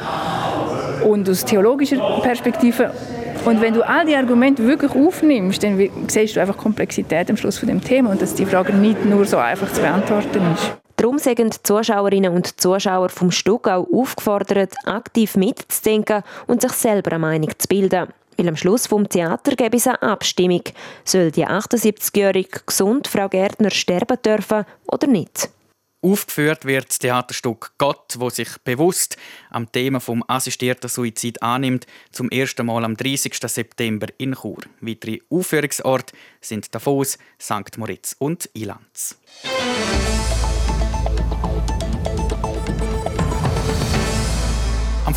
und 1.08 1.30
aus 1.30 1.46
theologischer 1.46 2.00
Perspektive. 2.24 2.96
Und 3.46 3.62
wenn 3.62 3.76
du 3.76 3.88
all 3.88 4.08
die 4.08 4.16
Argumente 4.16 4.66
wirklich 4.66 4.96
aufnimmst, 4.96 5.62
dann 5.62 5.88
siehst 6.08 6.36
du 6.36 6.42
einfach 6.42 6.58
Komplexität 6.58 7.30
am 7.30 7.38
Schluss 7.38 7.60
von 7.60 7.68
dem 7.68 7.84
Thema 7.84 8.10
und 8.10 8.24
dass 8.24 8.34
die 8.34 8.48
Frage 8.48 8.74
nicht 8.74 9.06
nur 9.06 9.24
so 9.26 9.38
einfach 9.38 9.72
zu 9.72 9.82
beantworten 9.82 10.42
ist. 10.56 10.81
Darum 11.02 11.18
sind 11.18 11.40
die 11.40 11.64
Zuschauerinnen 11.64 12.32
und 12.32 12.62
Zuschauer 12.62 13.10
vom 13.10 13.32
Stück 13.32 13.68
auch 13.68 13.88
aufgefordert, 13.92 14.76
aktiv 14.86 15.36
mitzudenken 15.36 16.22
und 16.46 16.62
sich 16.62 16.74
selber 16.74 17.14
eine 17.14 17.20
Meinung 17.20 17.50
zu 17.58 17.68
bilden. 17.68 18.10
Weil 18.38 18.48
am 18.48 18.56
Schluss 18.56 18.86
vom 18.86 19.10
Theater 19.10 19.56
gäbe 19.56 19.78
es 19.78 19.88
eine 19.88 20.00
Abstimmung. 20.04 20.62
Soll 21.04 21.32
die 21.32 21.48
78-jährige 21.48 22.62
gesund 22.68 23.08
Frau 23.08 23.28
Gärtner 23.30 23.72
sterben 23.72 24.22
dürfen 24.24 24.64
oder 24.86 25.08
nicht? 25.08 25.50
Aufgeführt 26.04 26.66
wird 26.66 26.90
das 26.90 27.00
Theaterstück 27.00 27.72
Gott, 27.80 28.18
wo 28.20 28.30
sich 28.30 28.50
bewusst 28.64 29.18
am 29.50 29.72
Thema 29.72 30.00
vom 30.00 30.24
assistierten 30.28 30.88
Suizid 30.88 31.42
annimmt, 31.42 31.88
zum 32.12 32.30
ersten 32.30 32.68
Mal 32.68 32.86
am 32.86 32.96
30. 32.96 33.34
September 33.48 34.06
in 34.20 34.36
Chur. 34.36 34.62
Weitere 34.82 35.18
Aufführungsorte 35.32 36.14
sind 36.42 36.76
Davos, 36.76 37.18
St. 37.42 37.78
Moritz 37.80 38.16
und 38.20 38.52
Ilanz. 38.54 39.18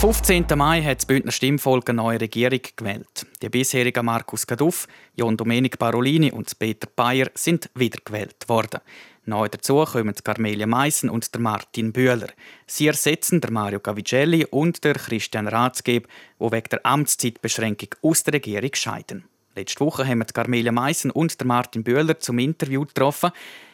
Am 0.04 0.12
15. 0.12 0.44
Mai 0.54 0.82
hat 0.82 0.98
das 0.98 1.06
Bündner 1.06 1.32
Stimmvolk 1.32 1.88
eine 1.88 1.96
neue 1.96 2.20
Regierung 2.20 2.60
gewählt. 2.76 3.26
Die 3.40 3.48
bisherigen 3.48 4.04
Markus 4.04 4.46
Gaduff, 4.46 4.86
John 5.16 5.34
Domenic 5.34 5.78
Barolini 5.78 6.30
und 6.30 6.58
Peter 6.58 6.86
Bayer 6.94 7.30
sind 7.32 7.70
wiedergewählt 7.74 8.46
worden. 8.46 8.80
Neu 9.24 9.48
dazu 9.48 9.82
kommen 9.82 10.14
Carmelia 10.22 10.66
Meissen 10.66 11.08
und 11.08 11.32
der 11.32 11.40
Martin 11.40 11.90
Bühler. 11.90 12.26
Sie 12.66 12.86
ersetzen 12.86 13.40
der 13.40 13.50
Mario 13.50 13.80
Gavicelli 13.80 14.44
und 14.44 14.84
der 14.84 14.92
Christian 14.92 15.48
Ratsgeb, 15.48 16.06
wo 16.38 16.52
wegen 16.52 16.68
der 16.68 16.84
Amtszeitbeschränkung 16.84 17.88
aus 18.02 18.24
der 18.24 18.34
Regierung 18.34 18.74
scheiden. 18.74 19.24
Letzte 19.56 19.80
Woche 19.80 20.06
haben 20.06 20.18
wir 20.18 20.26
Carmelia 20.26 20.72
Meissen 20.72 21.12
und 21.12 21.40
der 21.40 21.46
Martin 21.46 21.82
Bühler 21.82 22.20
zum 22.20 22.38
Interview 22.38 22.84
getroffen. 22.84 23.30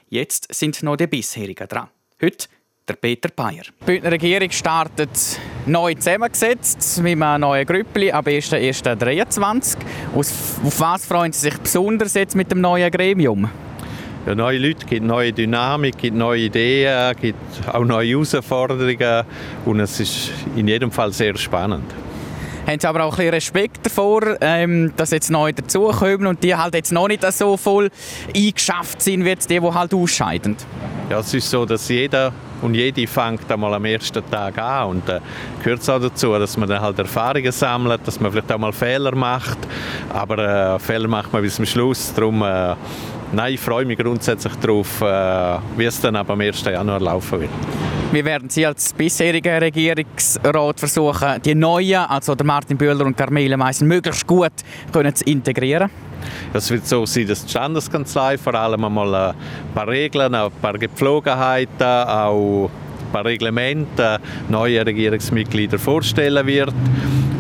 Jetzt 0.08 0.54
sind 0.54 0.80
noch 0.84 0.94
die 0.94 1.08
bisherigen 1.08 1.66
dran. 1.66 1.88
Heute 2.22 2.46
der 2.90 2.96
Peter 2.96 3.28
Bayer. 3.28 3.62
Die 3.80 3.84
Bündner 3.84 4.10
Regierung 4.10 4.50
startet 4.50 5.10
neu 5.66 5.94
zusammengesetzt 5.94 7.00
mit 7.02 7.22
einem 7.22 7.40
neuen 7.42 7.64
Grüppli 7.64 8.10
ab 8.10 8.26
1.1.23. 8.26 9.76
Auf 10.14 10.80
was 10.80 11.06
freuen 11.06 11.32
Sie 11.32 11.50
sich 11.50 11.58
besonders 11.58 12.14
jetzt 12.14 12.34
mit 12.34 12.50
dem 12.50 12.60
neuen 12.60 12.90
Gremium? 12.90 13.48
Ja, 14.26 14.34
neue 14.34 14.58
Leute, 14.58 14.84
gibt 14.86 15.06
neue 15.06 15.32
Dynamik, 15.32 15.98
gibt 15.98 16.16
neue 16.16 16.40
Ideen, 16.42 17.14
gibt 17.20 17.38
auch 17.72 17.84
neue 17.84 18.08
Herausforderungen 18.08 19.24
und 19.64 19.80
es 19.80 20.00
ist 20.00 20.30
in 20.56 20.66
jedem 20.68 20.90
Fall 20.90 21.12
sehr 21.12 21.36
spannend. 21.38 21.84
Haben 22.66 22.80
Sie 22.80 22.88
aber 22.88 23.04
auch 23.04 23.12
ein 23.12 23.16
bisschen 23.16 23.34
Respekt 23.34 23.86
davor, 23.86 24.36
ähm, 24.40 24.92
dass 24.96 25.12
jetzt 25.12 25.30
neu 25.30 25.52
dazukommen 25.52 26.26
und 26.26 26.42
die 26.42 26.54
halt 26.54 26.74
jetzt 26.74 26.92
noch 26.92 27.08
nicht 27.08 27.24
so 27.32 27.56
voll 27.56 27.88
eingeschafft 28.36 29.00
sind 29.00 29.24
wie 29.24 29.28
jetzt 29.28 29.48
die, 29.48 29.60
die 29.60 29.72
halt 29.72 29.94
ausscheiden? 29.94 30.56
Ja, 31.08 31.20
es 31.20 31.32
ist 31.32 31.48
so, 31.48 31.64
dass 31.64 31.88
jeder 31.88 32.32
und 32.62 32.74
jede 32.74 33.06
fängt 33.06 33.50
einmal 33.50 33.74
am 33.74 33.84
ersten 33.84 34.22
Tag 34.30 34.58
an 34.58 34.88
und 34.88 35.08
äh, 35.08 35.20
gehört 35.62 35.88
auch 35.88 36.00
dazu, 36.00 36.38
dass 36.38 36.56
man 36.56 36.68
dann 36.68 36.80
halt 36.80 36.98
Erfahrungen 36.98 37.52
sammelt, 37.52 38.00
dass 38.06 38.20
man 38.20 38.30
vielleicht 38.32 38.52
auch 38.52 38.58
mal 38.58 38.72
Fehler 38.72 39.14
macht, 39.14 39.58
aber 40.12 40.38
äh, 40.74 40.78
Fehler 40.78 41.08
macht 41.08 41.32
man 41.32 41.42
bis 41.42 41.56
zum 41.56 41.66
Schluss, 41.66 42.12
darum 42.14 42.42
äh, 42.42 42.74
nein, 43.32 43.54
ich 43.54 43.60
freue 43.60 43.84
mich 43.84 43.98
grundsätzlich 43.98 44.54
darauf, 44.56 45.00
äh, 45.00 45.58
wie 45.76 45.84
es 45.84 46.00
dann 46.00 46.16
ab 46.16 46.30
am 46.30 46.40
1. 46.40 46.64
Januar 46.64 47.00
laufen 47.00 47.40
wird. 47.40 47.50
Wie 48.12 48.24
werden 48.24 48.50
Sie 48.50 48.66
als 48.66 48.92
bisheriger 48.92 49.60
Regierungsrat 49.60 50.80
versuchen, 50.80 51.40
die 51.44 51.54
neuen, 51.54 52.00
also 52.06 52.34
Martin 52.42 52.76
Bühler 52.76 53.06
und 53.06 53.16
Carmele 53.16 53.56
Meissen, 53.56 53.86
möglichst 53.86 54.26
gut 54.26 54.52
können 54.92 55.14
zu 55.14 55.24
integrieren? 55.24 55.90
Es 56.52 56.70
wird 56.70 56.86
so 56.86 57.06
sein, 57.06 57.26
dass 57.26 57.44
die 57.44 57.50
Standeskanzlei 57.50 58.38
vor 58.38 58.54
allem 58.54 58.84
einmal 58.84 59.14
ein 59.14 59.34
paar 59.74 59.88
Regeln, 59.88 60.34
ein 60.34 60.50
paar 60.60 60.78
Gepflogenheiten, 60.78 61.82
auch 61.82 62.70
ein 62.70 63.12
paar 63.12 63.24
Reglemente 63.24 64.18
neue 64.48 64.84
Regierungsmitglieder 64.84 65.78
vorstellen 65.78 66.46
wird. 66.46 66.72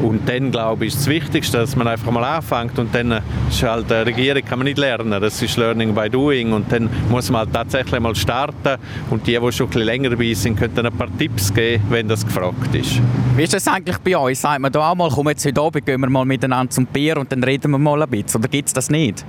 Und 0.02 0.28
dann, 0.28 0.50
glaube 0.50 0.86
ich, 0.86 0.94
ist 0.94 1.00
das 1.00 1.06
Wichtigste, 1.08 1.58
dass 1.58 1.76
man 1.76 1.86
einfach 1.86 2.10
mal 2.10 2.24
anfängt 2.24 2.78
und 2.78 2.94
dann 2.94 3.20
ist 3.48 3.62
halt, 3.62 3.90
eine 3.92 4.06
Regierung 4.06 4.42
kann 4.42 4.58
man 4.58 4.66
nicht 4.66 4.78
lernen, 4.78 5.20
das 5.20 5.42
ist 5.42 5.56
Learning 5.56 5.94
by 5.94 6.08
Doing 6.08 6.52
und 6.52 6.70
dann 6.72 6.88
muss 7.10 7.30
man 7.30 7.40
halt 7.40 7.52
tatsächlich 7.52 8.00
mal 8.00 8.14
starten 8.14 8.80
und 9.10 9.26
die, 9.26 9.38
die 9.38 9.52
schon 9.52 9.66
ein 9.66 9.70
bisschen 9.70 9.82
länger 9.82 10.10
dabei 10.10 10.32
sind, 10.32 10.58
können 10.58 10.74
dann 10.74 10.86
ein 10.86 10.96
paar 10.96 11.08
Tipps 11.18 11.52
geben, 11.52 11.82
wenn 11.90 12.08
das 12.08 12.24
gefragt 12.24 12.74
ist. 12.74 13.00
Wie 13.36 13.42
ist 13.42 13.52
das 13.52 13.68
eigentlich 13.68 13.98
bei 13.98 14.16
euch? 14.16 14.38
Sagt 14.38 14.60
man 14.60 14.72
da 14.72 14.90
auch 14.90 14.94
mal, 14.94 15.10
komm 15.10 15.28
jetzt 15.28 15.44
heute 15.44 15.60
Abend, 15.60 15.84
gehen 15.84 16.00
wir 16.00 16.08
mal 16.08 16.24
miteinander 16.24 16.70
zum 16.70 16.86
Bier 16.86 17.18
und 17.18 17.30
dann 17.30 17.44
reden 17.44 17.70
wir 17.70 17.78
mal 17.78 18.02
ein 18.02 18.08
bisschen, 18.08 18.40
oder 18.40 18.48
gibt 18.48 18.68
es 18.68 18.72
das 18.72 18.90
nicht? 18.90 19.24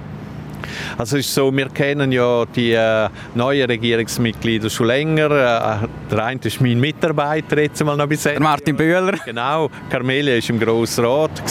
Also 0.98 1.18
ist 1.18 1.34
so, 1.34 1.56
wir 1.56 1.70
kennen 1.70 2.12
ja 2.12 2.46
die 2.46 2.74
äh, 2.74 3.10
neuen 3.36 3.66
Regierungsmitglieder 3.66 4.70
schon 4.70 4.88
länger. 4.88 5.32
Äh, 5.32 5.88
der 6.12 6.26
eine 6.26 6.40
ist 6.44 6.62
mein 6.62 6.80
Mitarbeiter 6.80 7.60
jetzt 7.60 7.84
mal 7.84 7.96
noch 7.96 8.08
bis 8.08 8.24
Der 8.24 8.40
Martin 8.40 8.76
Bühler. 8.76 9.14
Genau, 9.26 9.70
Carmelia 9.90 10.36
war 10.36 10.50
im 10.50 10.60
Grossen 10.60 11.06
Rat 11.06 11.42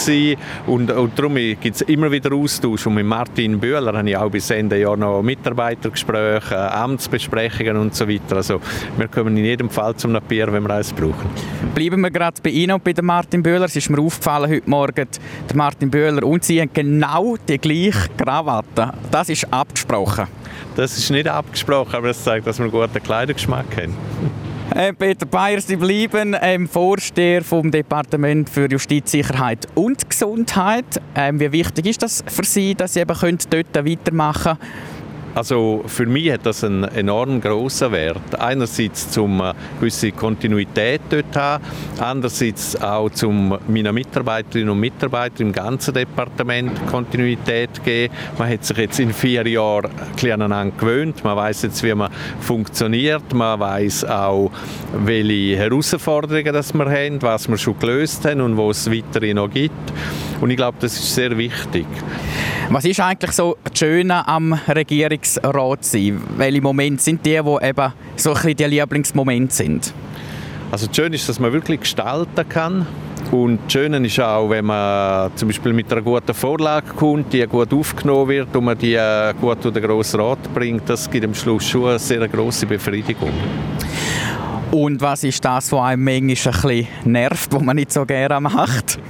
und, 0.67 0.91
und 0.91 1.19
darum 1.19 1.35
gibt 1.35 1.65
es 1.65 1.83
immer 1.83 2.11
wieder 2.11 2.33
Austausch. 2.35 2.87
Und 2.87 2.95
mit 2.95 3.07
Martin 3.07 3.59
Bühler 3.59 3.97
habe 3.97 4.09
ich 4.09 4.17
auch 4.17 4.31
bis 4.31 4.51
Ende 4.51 4.79
Jahr 4.79 4.97
noch 4.97 5.23
Mitarbeitergespräche, 5.23 6.55
äh, 6.55 6.59
Amtsbesprechungen 6.59 7.77
und 7.77 7.95
so 7.95 8.09
weiter. 8.09 8.37
Also 8.37 8.61
wir 8.97 9.09
kommen 9.09 9.37
in 9.37 9.45
jedem 9.45 9.71
Fall 9.71 9.95
zum 9.97 10.19
Bier, 10.29 10.53
wenn 10.53 10.63
wir 10.63 10.75
eins 10.75 10.93
brauchen. 10.93 11.31
Bleiben 11.75 12.01
wir 12.01 12.11
gerade 12.11 12.41
bei 12.43 12.51
Ihnen 12.51 12.73
und 12.73 12.85
bei 12.85 12.95
Martin 13.01 13.43
Bühler. 13.43 13.65
Es 13.65 13.77
ist 13.77 13.91
mir 13.91 14.01
aufgefallen 14.01 14.51
heute 14.51 14.69
Morgen, 14.69 15.09
der 15.49 15.57
Martin 15.57 15.91
Bühler 15.91 16.25
und 16.25 16.45
Sie 16.45 16.61
haben 16.61 16.71
genau 16.73 17.37
die 17.49 17.59
gleiche 17.59 18.09
Krawatte. 18.17 18.93
Das 19.11 19.29
ist 19.29 19.53
abgesprochen. 19.53 20.27
Das 20.77 20.97
ist 20.97 21.11
nicht 21.11 21.29
abgesprochen, 21.29 21.95
aber 21.95 22.11
es 22.11 22.23
zeigt, 22.23 22.47
dass 22.47 22.59
wir 22.59 22.65
einen 22.65 22.73
guten 22.73 23.03
Kleidergeschmack 23.03 23.67
haben. 23.77 23.97
Äh, 24.75 24.93
Peter 24.93 25.27
Bayer, 25.27 25.61
Sie 25.61 25.75
bleiben 25.75 26.37
ähm, 26.41 26.69
Vorsteher 26.69 27.43
vom 27.43 27.73
Departement 27.73 28.49
für 28.49 28.71
Justiz, 28.71 29.11
Sicherheit 29.11 29.67
und 29.75 30.09
Gesundheit. 30.09 30.85
Ähm, 31.17 31.41
wie 31.41 31.51
wichtig 31.51 31.87
ist 31.87 32.03
das 32.03 32.23
für 32.27 32.45
Sie, 32.45 32.77
dass 32.77 32.95
Sie 32.95 33.01
eben 33.01 33.39
dort 33.51 33.85
weitermachen 33.85 34.57
können? 34.59 35.00
Also 35.35 35.85
für 35.87 36.07
mich 36.07 36.33
hat 36.33 36.45
das 36.45 36.65
einen 36.65 36.85
enorm 36.85 37.41
großen 37.41 37.93
Wert. 37.93 38.39
Einerseits 38.39 39.11
zum 39.11 39.41
eine 39.41 39.51
äh, 39.51 39.55
gewisse 39.79 40.11
Kontinuität 40.13 41.03
dort 41.09 41.37
haben, 41.37 41.65
andererseits 41.99 42.81
auch 42.81 43.11
zum 43.11 43.57
meinen 43.69 43.95
Mitarbeiterinnen 43.95 44.71
und 44.71 44.81
Mitarbeitern 44.81 45.49
im 45.49 45.53
ganzen 45.53 45.95
Departement 45.95 46.87
Kontinuität 46.87 47.83
geben. 47.85 48.13
Man 48.39 48.51
hat 48.51 48.65
sich 48.65 48.77
jetzt 48.77 48.99
in 48.99 49.13
vier 49.13 49.47
Jahren 49.47 49.91
aneinander 50.23 50.77
gewöhnt. 50.77 51.23
Man 51.23 51.37
weiß 51.37 51.63
jetzt, 51.63 51.83
wie 51.85 51.95
man 51.95 52.11
funktioniert. 52.41 53.33
Man 53.33 53.61
weiß 53.61 54.05
auch, 54.07 54.51
welche 55.05 55.57
Herausforderungen 55.57 56.53
das 56.53 56.75
wir 56.75 56.91
haben, 56.91 57.23
was 57.23 57.49
wir 57.49 57.57
schon 57.57 57.79
gelöst 57.79 58.25
haben 58.25 58.41
und 58.41 58.57
wo 58.57 58.71
es 58.71 58.91
weiterhin 58.91 59.37
noch 59.37 59.51
gibt. 59.51 59.93
Und 60.41 60.51
ich 60.51 60.57
glaube, 60.57 60.79
das 60.81 60.95
ist 60.95 61.15
sehr 61.15 61.37
wichtig. 61.39 61.87
Was 62.73 62.85
ist 62.85 63.01
eigentlich 63.01 63.33
so 63.33 63.57
das 63.65 63.77
Schöne 63.77 64.29
am 64.29 64.53
Regierungsrat 64.53 65.85
sein? 65.85 66.23
Welche 66.37 66.63
Momente 66.63 67.03
sind 67.03 67.27
die, 67.27 67.31
die 67.31 67.37
eben 67.37 67.93
so 68.15 68.31
ein 68.31 68.35
bisschen 68.35 68.57
die 68.57 68.65
Lieblingsmomente 68.65 69.53
sind? 69.53 69.93
Also 70.71 70.87
das 70.87 70.95
Schöne 70.95 71.17
ist, 71.17 71.29
dass 71.29 71.41
man 71.41 71.53
wirklich 71.53 71.81
gestalten 71.81 72.49
kann. 72.49 72.87
Und 73.33 73.59
das 73.65 73.73
Schöne 73.73 74.07
ist 74.07 74.21
auch, 74.21 74.51
wenn 74.51 74.67
man 74.67 75.33
zum 75.35 75.49
Beispiel 75.49 75.73
mit 75.73 75.91
einer 75.91 76.01
guten 76.01 76.33
Vorlage 76.33 76.87
kommt, 76.95 77.33
die 77.33 77.45
gut 77.45 77.75
aufgenommen 77.75 78.29
wird 78.29 78.55
und 78.55 78.65
man 78.65 78.79
die 78.79 78.95
äh, 78.95 79.35
gut 79.41 79.65
durch 79.65 79.75
den 79.75 79.83
Grossen 79.83 80.21
Rat 80.21 80.55
bringt, 80.55 80.89
das 80.89 81.11
gibt 81.11 81.25
am 81.25 81.35
Schluss 81.35 81.69
schon 81.69 81.89
eine 81.89 81.99
sehr 81.99 82.29
grosse 82.29 82.67
Befriedigung. 82.67 83.33
Und 84.71 85.01
was 85.01 85.25
ist 85.25 85.45
das, 85.45 85.73
was 85.73 85.81
einem 85.81 86.05
manchmal 86.05 86.55
ein 86.55 86.63
bisschen 86.63 86.87
nervt, 87.05 87.53
was 87.53 87.63
man 87.63 87.75
nicht 87.75 87.93
so 87.93 88.07
gerne 88.07 88.41
macht? 88.41 89.01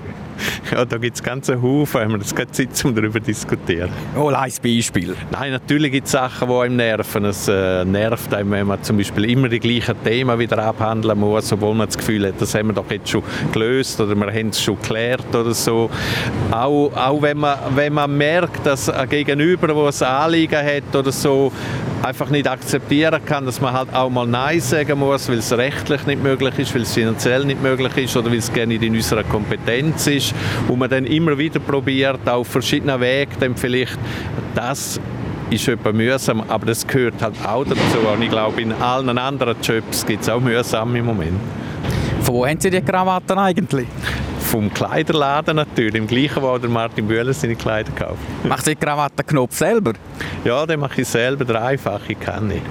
Ja, 0.70 0.84
da 0.84 0.98
gibt 0.98 1.16
es 1.16 1.22
ganze 1.22 1.60
Haufen, 1.60 2.00
haben 2.00 2.12
wir 2.12 2.18
jetzt 2.18 2.36
keine 2.36 2.50
Zeit, 2.52 2.84
um 2.84 2.94
darüber 2.94 3.18
zu 3.20 3.26
diskutieren. 3.26 3.90
Oh, 4.16 4.28
ein 4.28 4.52
Beispiel. 4.62 5.16
Nein, 5.32 5.50
natürlich 5.50 5.90
gibt 5.90 6.06
es 6.06 6.12
Sachen, 6.12 6.48
die 6.48 6.54
einem 6.54 6.76
nerven. 6.76 7.24
Es 7.24 7.48
äh, 7.48 7.84
nervt 7.84 8.32
einem, 8.32 8.52
wenn 8.52 8.66
man 8.68 8.82
zum 8.82 8.96
Beispiel 8.96 9.30
immer 9.30 9.48
die 9.48 9.58
gleichen 9.58 9.96
Themen 10.04 10.38
wieder 10.38 10.58
abhandeln 10.58 11.18
muss, 11.18 11.52
obwohl 11.52 11.74
man 11.74 11.88
das 11.88 11.98
Gefühl 11.98 12.28
hat, 12.28 12.40
das 12.40 12.54
haben 12.54 12.68
wir 12.68 12.74
doch 12.74 12.88
jetzt 12.90 13.10
schon 13.10 13.22
gelöst 13.52 14.00
oder 14.00 14.14
wir 14.14 14.26
haben 14.26 14.48
es 14.50 14.62
schon 14.62 14.76
geklärt 14.76 15.34
oder 15.34 15.54
so. 15.54 15.90
Auch, 16.52 16.92
auch 16.94 17.20
wenn, 17.20 17.38
man, 17.38 17.58
wenn 17.74 17.92
man 17.92 18.16
merkt, 18.16 18.64
dass 18.64 18.88
ein 18.88 19.08
Gegenüber, 19.08 19.66
der 19.66 19.76
ein 19.76 20.22
Anliegen 20.22 20.64
hat 20.64 20.94
oder 20.94 21.10
so, 21.10 21.50
einfach 22.02 22.30
nicht 22.30 22.48
akzeptieren 22.48 23.20
kann, 23.24 23.44
dass 23.44 23.60
man 23.60 23.72
halt 23.72 23.92
auch 23.94 24.10
mal 24.10 24.26
Nein 24.26 24.60
sagen 24.60 24.98
muss, 24.98 25.28
weil 25.28 25.38
es 25.38 25.52
rechtlich 25.52 26.06
nicht 26.06 26.22
möglich 26.22 26.58
ist, 26.58 26.74
weil 26.74 26.82
es 26.82 26.94
finanziell 26.94 27.44
nicht 27.44 27.62
möglich 27.62 27.96
ist 27.96 28.16
oder 28.16 28.30
weil 28.30 28.38
es 28.38 28.52
gerne 28.52 28.74
nicht 28.74 28.82
in 28.82 28.94
unserer 28.94 29.24
Kompetenz 29.24 30.06
ist 30.06 30.34
wo 30.66 30.76
man 30.76 30.88
dann 30.90 31.06
immer 31.06 31.36
wieder 31.36 31.60
probiert, 31.60 32.28
auf 32.28 32.48
verschiedenen 32.48 33.00
Wegen 33.00 33.32
dann 33.40 33.56
vielleicht 33.56 33.98
das 34.54 35.00
ist 35.50 35.68
etwas 35.68 35.92
mühsam, 35.92 36.42
aber 36.48 36.66
das 36.66 36.86
gehört 36.86 37.20
halt 37.20 37.34
auch 37.44 37.64
dazu. 37.64 37.98
Und 38.12 38.22
ich 38.22 38.30
glaube, 38.30 38.60
in 38.62 38.72
allen 38.72 39.18
anderen 39.18 39.56
Jobs 39.62 40.06
gibt 40.06 40.22
es 40.22 40.28
auch 40.28 40.40
mühsame 40.40 41.02
Momente. 41.02 41.40
Von 42.22 42.34
wo 42.34 42.46
haben 42.46 42.60
Sie 42.60 42.70
die 42.70 42.80
Krawatten 42.80 43.38
eigentlich? 43.38 43.88
Vom 44.38 44.72
Kleiderladen 44.72 45.56
natürlich, 45.56 45.94
im 45.94 46.06
gleichen, 46.06 46.42
wo 46.42 46.56
der 46.58 46.70
Martin 46.70 47.06
Bühler 47.06 47.32
seine 47.32 47.56
Kleider 47.56 47.92
kauft. 47.92 48.18
Macht 48.44 48.64
Sie 48.64 48.74
den 48.74 48.80
Krawattenknopf 48.80 49.56
selber? 49.56 49.92
Ja, 50.44 50.66
den 50.66 50.80
mache 50.80 51.02
ich 51.02 51.08
selber, 51.08 51.44
dreifache 51.44 52.14
kann 52.14 52.50
ich. 52.50 52.62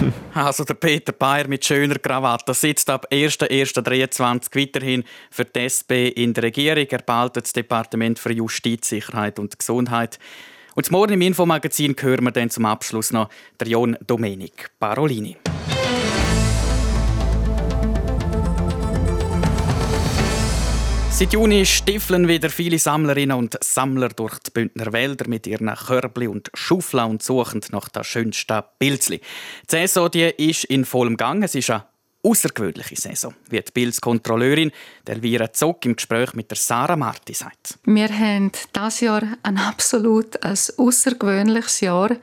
Also 0.34 0.64
der 0.64 0.74
Peter 0.74 1.12
Bayer 1.12 1.48
mit 1.48 1.64
schöner 1.64 1.98
Krawatte 1.98 2.54
sitzt 2.54 2.90
ab 2.90 3.06
1.1.23 3.10 4.54
weiterhin 4.54 5.04
für 5.30 5.44
die 5.44 5.60
SP 5.64 6.08
in 6.08 6.34
der 6.34 6.44
Regierung. 6.44 6.86
Er 6.88 6.98
behaltet 6.98 7.44
das 7.44 7.52
Departement 7.52 8.18
für 8.18 8.32
Justiz, 8.32 8.88
Sicherheit 8.88 9.38
und 9.38 9.58
Gesundheit. 9.58 10.18
Und 10.74 10.90
morgen 10.90 11.14
im 11.14 11.22
Infomagazin 11.22 11.96
hören 11.98 12.24
wir 12.24 12.32
dann 12.32 12.50
zum 12.50 12.66
Abschluss 12.66 13.12
noch 13.12 13.30
der 13.58 13.68
Jon 13.68 13.96
Domenik 14.06 14.70
Parolini. 14.78 15.36
Seit 21.18 21.32
Juni 21.32 21.64
stiefeln 21.64 22.28
wieder 22.28 22.50
viele 22.50 22.78
Sammlerinnen 22.78 23.38
und 23.38 23.56
Sammler 23.64 24.10
durch 24.10 24.38
die 24.40 24.50
Bündner 24.50 24.92
Wälder 24.92 25.26
mit 25.28 25.46
ihren 25.46 25.74
Körbli 25.74 26.28
und 26.28 26.50
Schaufeln 26.52 27.06
und 27.06 27.22
suchen 27.22 27.62
nach 27.70 27.88
der 27.88 28.04
schönsten 28.04 28.62
Pilzli. 28.78 29.20
Die 29.20 29.24
Saison 29.66 30.10
die 30.10 30.24
ist 30.24 30.64
in 30.64 30.84
vollem 30.84 31.16
Gang. 31.16 31.42
Es 31.42 31.54
ist 31.54 31.70
eine 31.70 31.86
außergewöhnliche 32.26 32.96
Saison, 32.96 33.34
wie 33.48 33.60
die 33.60 33.72
Pilzkontrolleurin 33.72 34.72
Elvira 35.04 35.52
Zock 35.52 35.86
im 35.86 35.94
Gespräch 35.94 36.34
mit 36.34 36.50
der 36.50 36.58
Sarah 36.58 36.96
Marti 36.96 37.32
sagt. 37.32 37.78
Wir 37.84 38.08
haben 38.08 38.50
dieses 38.74 39.00
Jahr 39.00 39.22
ein 39.44 39.58
absolut 39.58 40.36
außergewöhnliches 40.42 41.80
Jahr, 41.80 42.16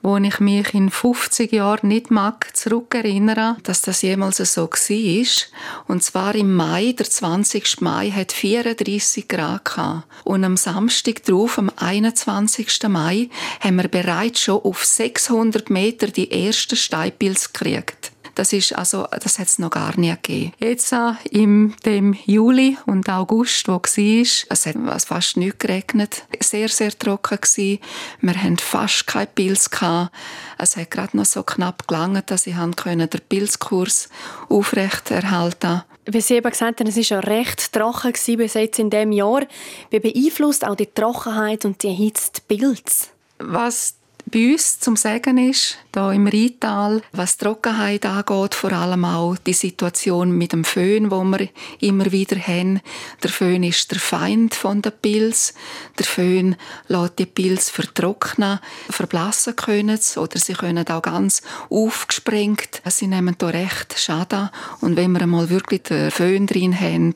wo 0.00 0.16
ich 0.16 0.40
mich 0.40 0.72
in 0.72 0.90
50 0.90 1.52
Jahren 1.52 1.88
nicht 1.88 2.10
mag 2.10 2.56
zurückerinnern, 2.56 3.58
dass 3.62 3.82
das 3.82 4.00
jemals 4.02 4.38
so 4.38 4.62
war. 4.62 5.84
Und 5.86 6.02
zwar 6.02 6.34
im 6.34 6.54
Mai, 6.54 6.94
der 6.98 7.08
20. 7.08 7.82
Mai, 7.82 8.10
hat 8.10 8.32
34 8.32 9.28
Grad 9.28 9.66
gehabt. 9.66 10.06
Und 10.24 10.44
am 10.44 10.56
Samstag 10.56 11.24
drauf, 11.24 11.58
am 11.58 11.70
21. 11.76 12.88
Mai, 12.88 13.28
haben 13.60 13.76
wir 13.76 13.88
bereits 13.88 14.40
schon 14.40 14.62
auf 14.62 14.84
600 14.84 15.68
Meter 15.68 16.06
die 16.06 16.30
ersten 16.30 16.76
Steinpilze 16.76 17.50
gekriegt. 17.52 18.11
Das 18.34 18.52
ist 18.52 18.74
also, 18.76 19.06
das 19.22 19.38
hat 19.38 19.48
es 19.48 19.58
noch 19.58 19.70
gar 19.70 19.98
nie 19.98 20.10
gegeben. 20.10 20.52
Jetzt 20.58 20.94
im 21.30 21.74
dem 21.84 22.14
Juli 22.24 22.78
und 22.86 23.08
August, 23.08 23.68
wo 23.68 23.74
war, 23.74 24.46
es 24.48 24.66
hat 24.66 25.04
fast 25.04 25.36
nicht 25.36 25.58
geregnet, 25.58 26.24
sehr, 26.40 26.68
sehr 26.68 26.96
trocken 26.98 27.38
gewesen. 27.40 27.78
Wir 28.20 28.34
hatten 28.34 28.58
fast 28.58 29.06
keinen 29.06 29.28
Pilz 29.28 29.70
gehabt. 29.70 30.14
Es 30.58 30.76
hat 30.76 30.90
gerade 30.90 31.16
noch 31.16 31.26
so 31.26 31.42
knapp 31.42 31.86
gelangt, 31.86 32.30
dass 32.30 32.46
ich 32.46 32.54
den 32.54 33.20
Pilzkurs 33.28 34.08
aufrechterhalten 34.48 35.82
wie 36.04 36.20
Sie 36.20 36.34
eben 36.34 36.50
gesagt 36.50 36.80
haben, 36.80 36.88
es 36.88 36.96
war 36.96 37.02
ja 37.04 37.20
recht 37.20 37.72
trocken 37.72 38.12
bis 38.36 38.54
jetzt 38.54 38.78
in 38.78 38.90
diesem 38.90 39.12
Jahr. 39.12 39.46
Wie 39.90 40.00
beeinflusst 40.00 40.66
auch 40.66 40.74
die 40.74 40.86
Trockenheit 40.86 41.64
und 41.64 41.82
die 41.82 41.90
Hitze 41.90 42.32
die 42.36 42.56
Pilze? 42.56 43.06
Was 43.38 43.94
bei 44.30 44.52
uns 44.52 44.80
zum 44.80 44.96
Sagen 44.96 45.36
ist, 45.36 45.78
da 45.92 46.10
im 46.12 46.26
Rheintal, 46.26 47.02
was 47.12 47.36
die 47.36 47.44
Trockenheit 47.44 48.06
angeht, 48.06 48.54
vor 48.54 48.72
allem 48.72 49.04
auch 49.04 49.36
die 49.36 49.52
Situation 49.52 50.32
mit 50.32 50.52
dem 50.52 50.64
Föhn, 50.64 51.10
wo 51.10 51.22
wir 51.22 51.48
immer 51.80 52.10
wieder 52.12 52.38
haben. 52.38 52.80
Der 53.22 53.30
Föhn 53.30 53.62
ist 53.62 53.90
der 53.90 54.00
Feind 54.00 54.54
von 54.54 54.80
der 54.80 54.90
Pilz. 54.90 55.54
Der 55.98 56.06
Föhn 56.06 56.56
lässt 56.88 57.18
die 57.18 57.26
Pilz 57.26 57.68
vertrocknen, 57.68 58.60
verblassen 58.88 59.54
können 59.56 59.98
oder 60.16 60.38
sie 60.38 60.54
können 60.54 60.88
auch 60.88 61.02
ganz 61.02 61.42
aufgesprengt. 61.68 62.80
Sie 62.86 63.08
nehmen 63.08 63.34
da 63.36 63.48
recht 63.48 63.98
Schaden 63.98 64.48
und 64.80 64.96
wenn 64.96 65.12
wir 65.12 65.22
einmal 65.22 65.50
wirklich 65.50 65.82
den 65.82 66.10
Föhn 66.10 66.46
drin 66.46 66.78
haben, 66.78 67.14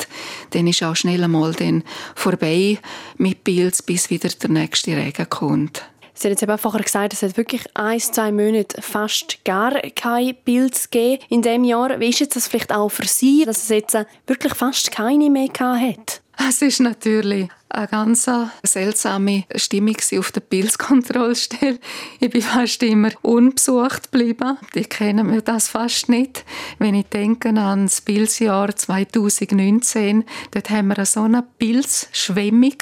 dann 0.50 0.66
ist 0.66 0.82
auch 0.82 0.96
schnell 0.96 1.24
einmal 1.24 1.52
dann 1.54 1.82
vorbei 2.14 2.78
mit 3.16 3.44
Pilz, 3.44 3.80
bis 3.80 4.10
wieder 4.10 4.28
der 4.28 4.50
nächste 4.50 4.96
Regen 4.96 5.30
kommt. 5.30 5.82
Sie 6.18 6.28
haben 6.28 6.32
jetzt 6.32 6.42
eben 6.42 6.56
vorher 6.56 6.82
gesagt, 6.82 7.12
es 7.12 7.22
hat 7.22 7.36
wirklich 7.36 7.62
ein, 7.74 8.00
zwei 8.00 8.32
Monate 8.32 8.80
fast 8.80 9.44
gar 9.44 9.72
kein 9.94 10.34
Bild 10.44 10.90
gegeben 10.90 11.22
in 11.28 11.42
diesem 11.42 11.64
Jahr. 11.64 12.00
Wie 12.00 12.08
ist 12.08 12.34
das 12.34 12.48
vielleicht 12.48 12.72
auch 12.72 12.88
für 12.88 13.06
Sie, 13.06 13.44
dass 13.44 13.64
es 13.64 13.68
jetzt 13.68 13.96
wirklich 14.26 14.54
fast 14.54 14.90
keine 14.90 15.28
mehr 15.28 15.50
hat? 15.58 16.22
Es 16.48 16.62
ist 16.62 16.80
natürlich 16.80 17.48
eine 17.68 17.88
ganz 17.88 18.28
seltsame 18.62 19.44
Stimmung 19.54 19.96
auf 20.18 20.32
der 20.32 20.40
Pilzkontrollstelle. 20.40 21.78
Ich 22.20 22.30
bin 22.30 22.42
fast 22.42 22.82
immer 22.82 23.10
unbesucht 23.22 24.10
geblieben. 24.10 24.56
Die 24.74 24.84
kennen 24.84 25.26
mir 25.26 25.42
das 25.42 25.68
fast 25.68 26.08
nicht. 26.08 26.44
Wenn 26.78 26.94
ich 26.94 27.06
denke 27.06 27.48
an 27.48 27.86
das 27.86 28.00
Pilzjahr 28.00 28.74
2019, 28.74 30.24
dort 30.52 30.70
haben 30.70 30.88
wir 30.88 31.04
so 31.04 31.22
eine 31.22 31.44
Pilzschwemme. 31.58 32.72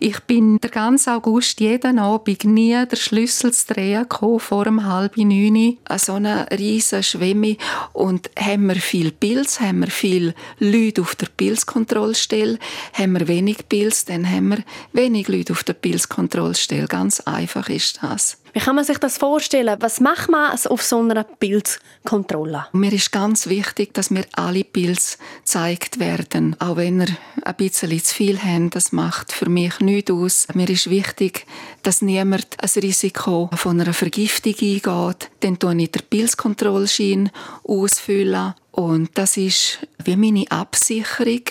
Ich 0.00 0.20
bin 0.20 0.58
den 0.58 0.70
ganzen 0.70 1.10
August 1.10 1.60
jeden 1.60 1.98
Abend 1.98 2.44
nie 2.44 2.84
der 2.86 2.96
Schlüssel 2.96 3.52
zu 3.52 3.74
drehen 3.74 4.06
vor 4.38 4.64
dem 4.64 4.84
halben 4.84 5.28
neun. 5.28 5.78
So 5.96 6.14
eine 6.14 6.46
riesige 6.50 7.02
Schwemme. 7.02 7.56
Und 7.92 8.30
haben 8.38 8.66
wir 8.66 8.76
viel 8.76 9.12
Pilz, 9.12 9.60
haben 9.60 9.80
wir 9.80 9.88
viel 9.88 10.34
Leute 10.58 11.02
auf 11.02 11.14
der 11.14 11.28
Pilzkontrollstelle, 11.36 12.58
haben 12.92 13.18
wir 13.18 13.28
wenig 13.28 13.68
Pilz, 13.68 13.97
dann 14.04 14.28
haben 14.28 14.48
wir 14.48 14.58
wenig 14.92 15.28
Leute 15.28 15.52
auf 15.52 15.64
der 15.64 15.74
Pilzkontrollstelle. 15.74 16.86
Ganz 16.86 17.20
einfach 17.20 17.68
ist 17.68 18.00
das. 18.02 18.38
Wie 18.52 18.60
kann 18.60 18.76
man 18.76 18.84
sich 18.84 18.98
das 18.98 19.18
vorstellen? 19.18 19.76
Was 19.80 20.00
macht 20.00 20.30
man 20.30 20.52
auf 20.52 20.82
so 20.82 20.98
einer 20.98 21.22
Pilzkontrolle? 21.22 22.66
Mir 22.72 22.92
ist 22.92 23.12
ganz 23.12 23.46
wichtig, 23.48 23.94
dass 23.94 24.10
mir 24.10 24.24
alle 24.32 24.64
Pilze 24.64 25.18
gezeigt 25.38 26.00
werden. 26.00 26.56
Auch 26.58 26.76
wenn 26.76 27.00
wir 27.00 27.08
ein 27.42 27.54
bisschen 27.56 28.02
zu 28.02 28.14
viel 28.14 28.42
haben, 28.42 28.70
das 28.70 28.92
macht 28.92 29.32
für 29.32 29.48
mich 29.48 29.78
nichts 29.80 30.10
aus. 30.10 30.48
Mir 30.54 30.68
ist 30.68 30.90
wichtig, 30.90 31.46
dass 31.82 32.02
niemand 32.02 32.46
ein 32.60 32.82
Risiko 32.82 33.50
von 33.54 33.80
einer 33.80 33.94
Vergiftung 33.94 34.54
eingeht. 34.60 35.30
Dann 35.40 35.58
tue 35.58 35.82
ich 35.82 35.90
den 35.92 36.02
Pilzkontrollschein 36.08 37.30
ausfüllen 37.64 38.54
und 38.78 39.10
das 39.14 39.36
ist 39.36 39.80
wie 40.04 40.14
meine 40.14 40.44
Absicherung. 40.50 41.42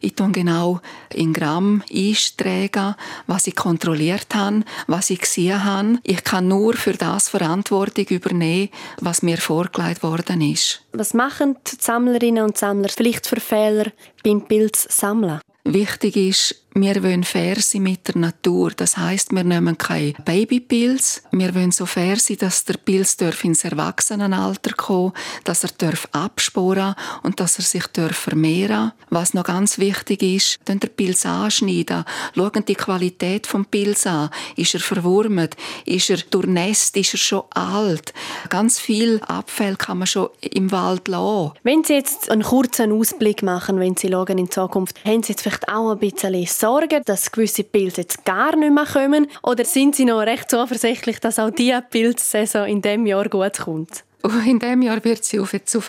Ich 0.00 0.16
tue 0.16 0.32
genau 0.32 0.80
in 1.14 1.32
Gramm 1.32 1.84
eintragen, 1.88 2.96
was 3.28 3.46
ich 3.46 3.54
kontrolliert 3.54 4.34
habe, 4.34 4.64
was 4.88 5.10
ich 5.10 5.20
gesehen 5.20 5.62
habe. 5.62 6.00
Ich 6.02 6.24
kann 6.24 6.48
nur 6.48 6.74
für 6.74 6.94
das 6.94 7.28
Verantwortung 7.28 8.06
übernehmen, 8.06 8.70
was 9.00 9.22
mir 9.22 9.38
vorgelegt 9.38 10.02
worden 10.02 10.40
ist. 10.40 10.82
Was 10.92 11.14
machen 11.14 11.56
die 11.68 11.76
Sammlerinnen 11.78 12.42
und 12.42 12.58
Sammler 12.58 12.88
vielleicht 12.88 13.28
für 13.28 13.38
Fehler 13.38 13.92
beim 14.24 14.42
Pilzsammeln? 14.42 15.40
Wichtig 15.62 16.16
ist, 16.16 16.61
wir 16.74 17.02
wollen 17.02 17.24
fair 17.24 17.60
sein 17.60 17.82
mit 17.82 18.08
der 18.08 18.18
Natur. 18.18 18.72
Das 18.74 18.96
heißt, 18.96 19.32
wir 19.32 19.44
nehmen 19.44 19.76
keinen 19.76 20.14
Babypilz. 20.24 21.22
Wir 21.30 21.54
wollen 21.54 21.70
so 21.70 21.86
fair 21.86 22.16
sein, 22.16 22.38
dass 22.38 22.64
der 22.64 22.74
Pilz 22.74 23.16
ins 23.42 23.64
Erwachsenenalter 23.64 24.72
kommen 24.72 25.12
dass 25.44 25.64
er 25.64 25.92
absporen 26.12 26.94
und 27.22 27.40
dass 27.40 27.58
er 27.58 27.64
sich 27.64 27.84
vermehren 28.12 28.92
Was 29.10 29.34
noch 29.34 29.44
ganz 29.44 29.78
wichtig 29.78 30.22
ist, 30.22 30.60
den 30.66 30.80
Pilz 30.80 31.26
anschneiden. 31.26 32.04
Schauen 32.34 32.64
die 32.66 32.74
Qualität 32.74 33.52
des 33.52 33.66
Pilz 33.70 34.06
an. 34.06 34.30
Ist 34.56 34.74
er 34.74 34.80
verwurmt? 34.80 35.56
Ist 35.84 36.10
er 36.10 36.16
durchnässt? 36.16 36.96
Ist 36.96 37.14
er 37.14 37.18
schon 37.18 37.42
alt? 37.50 38.14
Ganz 38.48 38.78
viel 38.78 39.20
Abfall 39.26 39.76
kann 39.76 39.98
man 39.98 40.06
schon 40.06 40.30
im 40.40 40.70
Wald 40.72 41.08
lassen. 41.08 41.52
Wenn 41.62 41.84
Sie 41.84 41.94
jetzt 41.94 42.30
einen 42.30 42.42
kurzen 42.42 42.92
Ausblick 42.92 43.42
machen, 43.42 43.78
wenn 43.80 43.96
Sie 43.96 44.08
schauen 44.08 44.38
in 44.38 44.50
Zukunft, 44.50 45.04
haben 45.04 45.22
Sie 45.22 45.32
jetzt 45.32 45.42
vielleicht 45.42 45.68
auch 45.68 45.92
ein 45.92 45.98
bisschen 45.98 46.32
Sorgen, 46.62 47.02
dass 47.04 47.32
gewisse 47.32 47.64
Pilze 47.64 48.02
jetzt 48.02 48.24
gar 48.24 48.54
nicht 48.54 48.72
mehr 48.72 48.86
kommen? 48.86 49.26
Oder 49.42 49.64
sind 49.64 49.96
Sie 49.96 50.04
noch 50.04 50.20
recht 50.20 50.48
zuversichtlich, 50.48 51.18
dass 51.18 51.40
auch 51.40 51.50
diese 51.50 51.82
Pilzsaison 51.82 52.68
in 52.68 52.80
diesem 52.80 53.04
Jahr 53.04 53.28
gut 53.28 53.58
kommt? 53.58 54.04
In 54.46 54.60
diesem 54.60 54.82
Jahr 54.82 55.04
wird 55.04 55.24
sie 55.24 55.40
auf, 55.40 55.54
jetzt 55.54 55.74
auf 55.74 55.88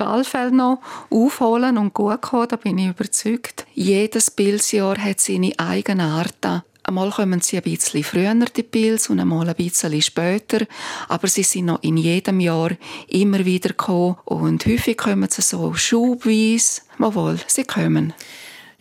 noch 0.49 0.79
aufholen 1.11 1.77
und 1.77 1.93
gut 1.93 2.23
kommen, 2.23 2.47
da 2.47 2.55
bin 2.55 2.79
ich 2.79 2.87
überzeugt. 2.87 3.67
Jedes 3.75 4.31
Pilzjahr 4.31 4.97
hat 4.97 5.19
seine 5.19 5.51
eigene 5.59 6.05
Art. 6.05 6.63
Einmal 6.81 7.11
kommen 7.11 7.41
sie 7.41 7.57
ein 7.57 7.63
bisschen 7.63 8.03
früher, 8.03 8.33
die 8.33 8.63
Pilze, 8.63 9.11
und 9.11 9.19
einmal 9.19 9.47
ein 9.47 9.55
bisschen 9.55 10.01
später. 10.01 10.65
Aber 11.07 11.27
sie 11.27 11.43
sind 11.43 11.65
noch 11.65 11.83
in 11.83 11.97
jedem 11.97 12.39
Jahr 12.39 12.71
immer 13.09 13.45
wieder 13.45 13.69
gekommen. 13.69 14.17
Und 14.25 14.65
häufig 14.65 14.97
kommen 14.97 15.29
sie 15.29 15.43
so 15.43 15.75
schubweise. 15.75 16.81
Mal 16.97 17.39
sie 17.45 17.63
kommen. 17.63 18.13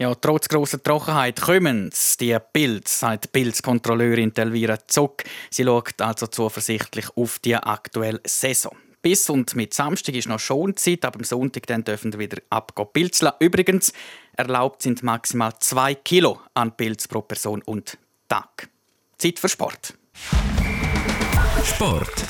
Ja, 0.02 0.16
trotz 0.16 0.48
grosser 0.48 0.82
Trockenheit 0.82 1.40
kommen 1.40 1.92
die 2.18 2.36
Pilze, 2.52 2.92
sagt 2.92 3.30
Pilzkontrolleurin 3.30 4.34
Elvira 4.34 4.76
Zock. 4.88 5.22
Sie 5.48 5.62
schaut 5.62 6.00
also 6.00 6.26
zuversichtlich 6.26 7.06
auf 7.14 7.38
die 7.38 7.54
aktuelle 7.54 8.20
Saison. 8.24 8.74
Bis 9.00 9.30
und 9.30 9.54
mit 9.54 9.72
Samstag 9.72 10.16
ist 10.16 10.26
noch 10.26 10.40
Schonzeit, 10.40 11.04
aber 11.04 11.20
am 11.20 11.24
Sonntag 11.24 11.68
dann 11.68 11.84
dürfen 11.84 12.12
wir 12.14 12.18
wieder 12.18 12.42
abgehen. 12.50 13.12
Übrigens, 13.38 13.92
erlaubt 14.36 14.82
sind 14.82 15.04
maximal 15.04 15.52
2 15.56 15.94
Kilo 15.94 16.40
an 16.54 16.76
Pilz 16.76 17.06
pro 17.06 17.22
Person 17.22 17.62
und 17.62 17.96
Tag. 18.26 18.68
Zeit 19.18 19.38
für 19.38 19.48
Sport. 19.48 19.94
Sport. 21.64 22.24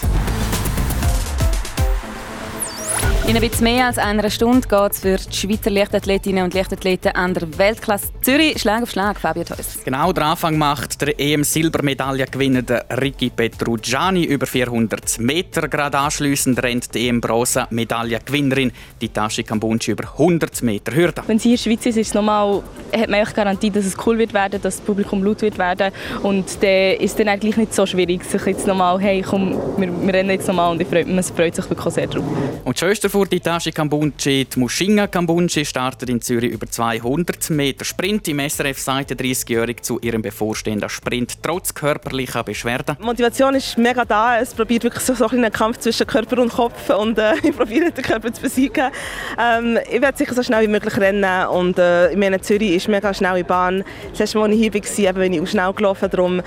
In 3.28 3.36
ein 3.36 3.40
bisschen 3.40 3.64
mehr 3.64 3.86
als 3.86 3.98
einer 3.98 4.28
Stunde 4.30 4.66
geht 4.66 4.92
es 4.92 4.98
für 4.98 5.16
die 5.16 5.36
Schweizer 5.36 5.70
Leichtathletinnen 5.70 6.42
und 6.42 6.54
Leichtathleten 6.54 7.12
an 7.12 7.32
der 7.32 7.56
Weltklasse 7.56 8.08
Zürich 8.20 8.60
Schlag 8.60 8.82
auf 8.82 8.90
Schlag, 8.90 9.18
Fabio 9.20 9.44
Theus. 9.44 9.78
Genau, 9.84 10.12
der 10.12 10.24
Anfang 10.24 10.58
macht 10.58 11.00
der 11.00 11.18
EM-Silbermedaillengewinner 11.18 12.84
Ricky 13.00 13.30
Petrugiani 13.30 14.24
über 14.24 14.44
400 14.44 15.20
Meter. 15.20 15.68
Gerade 15.68 15.98
anschliessend 15.98 16.60
rennt 16.64 16.92
die 16.94 17.08
EM-Bronze-Medaillengewinnerin 17.08 18.72
die 19.00 19.08
Tashi 19.08 19.44
Kambunchi 19.44 19.92
über 19.92 20.10
100 20.10 20.60
Meter 20.62 20.92
Hürde. 20.92 21.22
Wenn 21.28 21.38
sie 21.38 21.50
in 21.50 21.56
der 21.56 21.62
Schweiz 21.62 21.86
ist, 21.86 21.96
ist 21.98 22.08
es 22.08 22.14
normal, 22.14 22.64
hat 22.92 23.08
man 23.08 23.24
auch 23.24 23.32
Garantie, 23.32 23.70
dass 23.70 23.84
es 23.84 23.96
cool 24.04 24.18
wird 24.18 24.34
werden, 24.34 24.60
dass 24.60 24.76
das 24.76 24.84
Publikum 24.84 25.22
laut 25.22 25.42
wird 25.42 25.58
werden 25.58 25.92
und 26.24 26.60
dann 26.60 26.96
ist 26.96 27.20
es 27.20 27.26
eigentlich 27.26 27.56
nicht 27.56 27.72
so 27.72 27.86
schwierig, 27.86 28.24
sich 28.24 28.44
jetzt 28.46 28.66
nochmal, 28.66 29.00
hey 29.00 29.22
komm, 29.22 29.56
wir, 29.76 29.88
wir 29.88 30.12
rennen 30.12 30.30
jetzt 30.30 30.48
nochmal 30.48 30.72
und 30.72 30.82
ich 30.82 30.88
freue, 30.88 31.06
man 31.06 31.22
freut 31.22 31.54
sich 31.54 31.70
wirklich 31.70 31.94
sehr 31.94 32.08
drauf. 32.08 32.24
Und 32.64 32.78
Die 33.12 33.40
Tasche 33.40 33.72
Kambunchi, 33.72 34.46
die 34.46 34.58
Mushinga 34.58 35.06
Kambunchi, 35.06 35.66
startet 35.66 36.08
in 36.08 36.22
Zürich 36.22 36.50
über 36.50 36.66
200 36.66 37.50
Meter 37.50 37.84
Sprint. 37.84 38.26
Im 38.28 38.40
SRF 38.40 38.78
sagt 38.78 39.10
der 39.10 39.18
30-Jährige 39.18 39.82
zu 39.82 40.00
ihrem 40.00 40.22
bevorstehenden 40.22 40.88
Sprint 40.88 41.42
trotz 41.42 41.74
körperlicher 41.74 42.42
Beschwerden. 42.42 42.96
Die 42.98 43.04
Motivation 43.04 43.54
ist 43.54 43.76
mega 43.76 44.06
da. 44.06 44.40
Es 44.40 44.54
probiert 44.54 44.84
wirklich 44.84 45.04
so, 45.04 45.12
so 45.14 45.26
einen 45.26 45.52
Kampf 45.52 45.80
zwischen 45.80 46.06
Körper 46.06 46.40
und 46.40 46.54
Kopf 46.54 46.88
und 46.88 47.18
äh, 47.18 47.34
ich 47.42 47.54
probiere 47.54 47.92
den 47.92 48.02
Körper 48.02 48.32
zu 48.32 48.40
besiegen. 48.40 48.90
Ähm, 49.38 49.78
ich 49.90 50.00
werde 50.00 50.16
sicher 50.16 50.34
so 50.34 50.42
schnell 50.42 50.62
wie 50.62 50.72
möglich 50.72 50.96
rennen 50.96 51.48
und 51.48 51.78
äh, 51.78 52.12
ich 52.12 52.16
meine, 52.16 52.40
Zürich 52.40 52.76
ist 52.76 52.88
mega 52.88 53.12
schnelle 53.12 53.44
Bahn. 53.44 53.84
Das 54.12 54.20
letzte 54.20 54.38
Mal, 54.38 54.50
als 54.50 54.58
ich 54.58 54.86
hier 54.96 55.14
war, 55.14 55.20
bin 55.20 55.34
ich 55.34 55.40
auch 55.42 55.46
schnell 55.46 55.72
gelaufen. 55.74 56.08
Darum, 56.10 56.42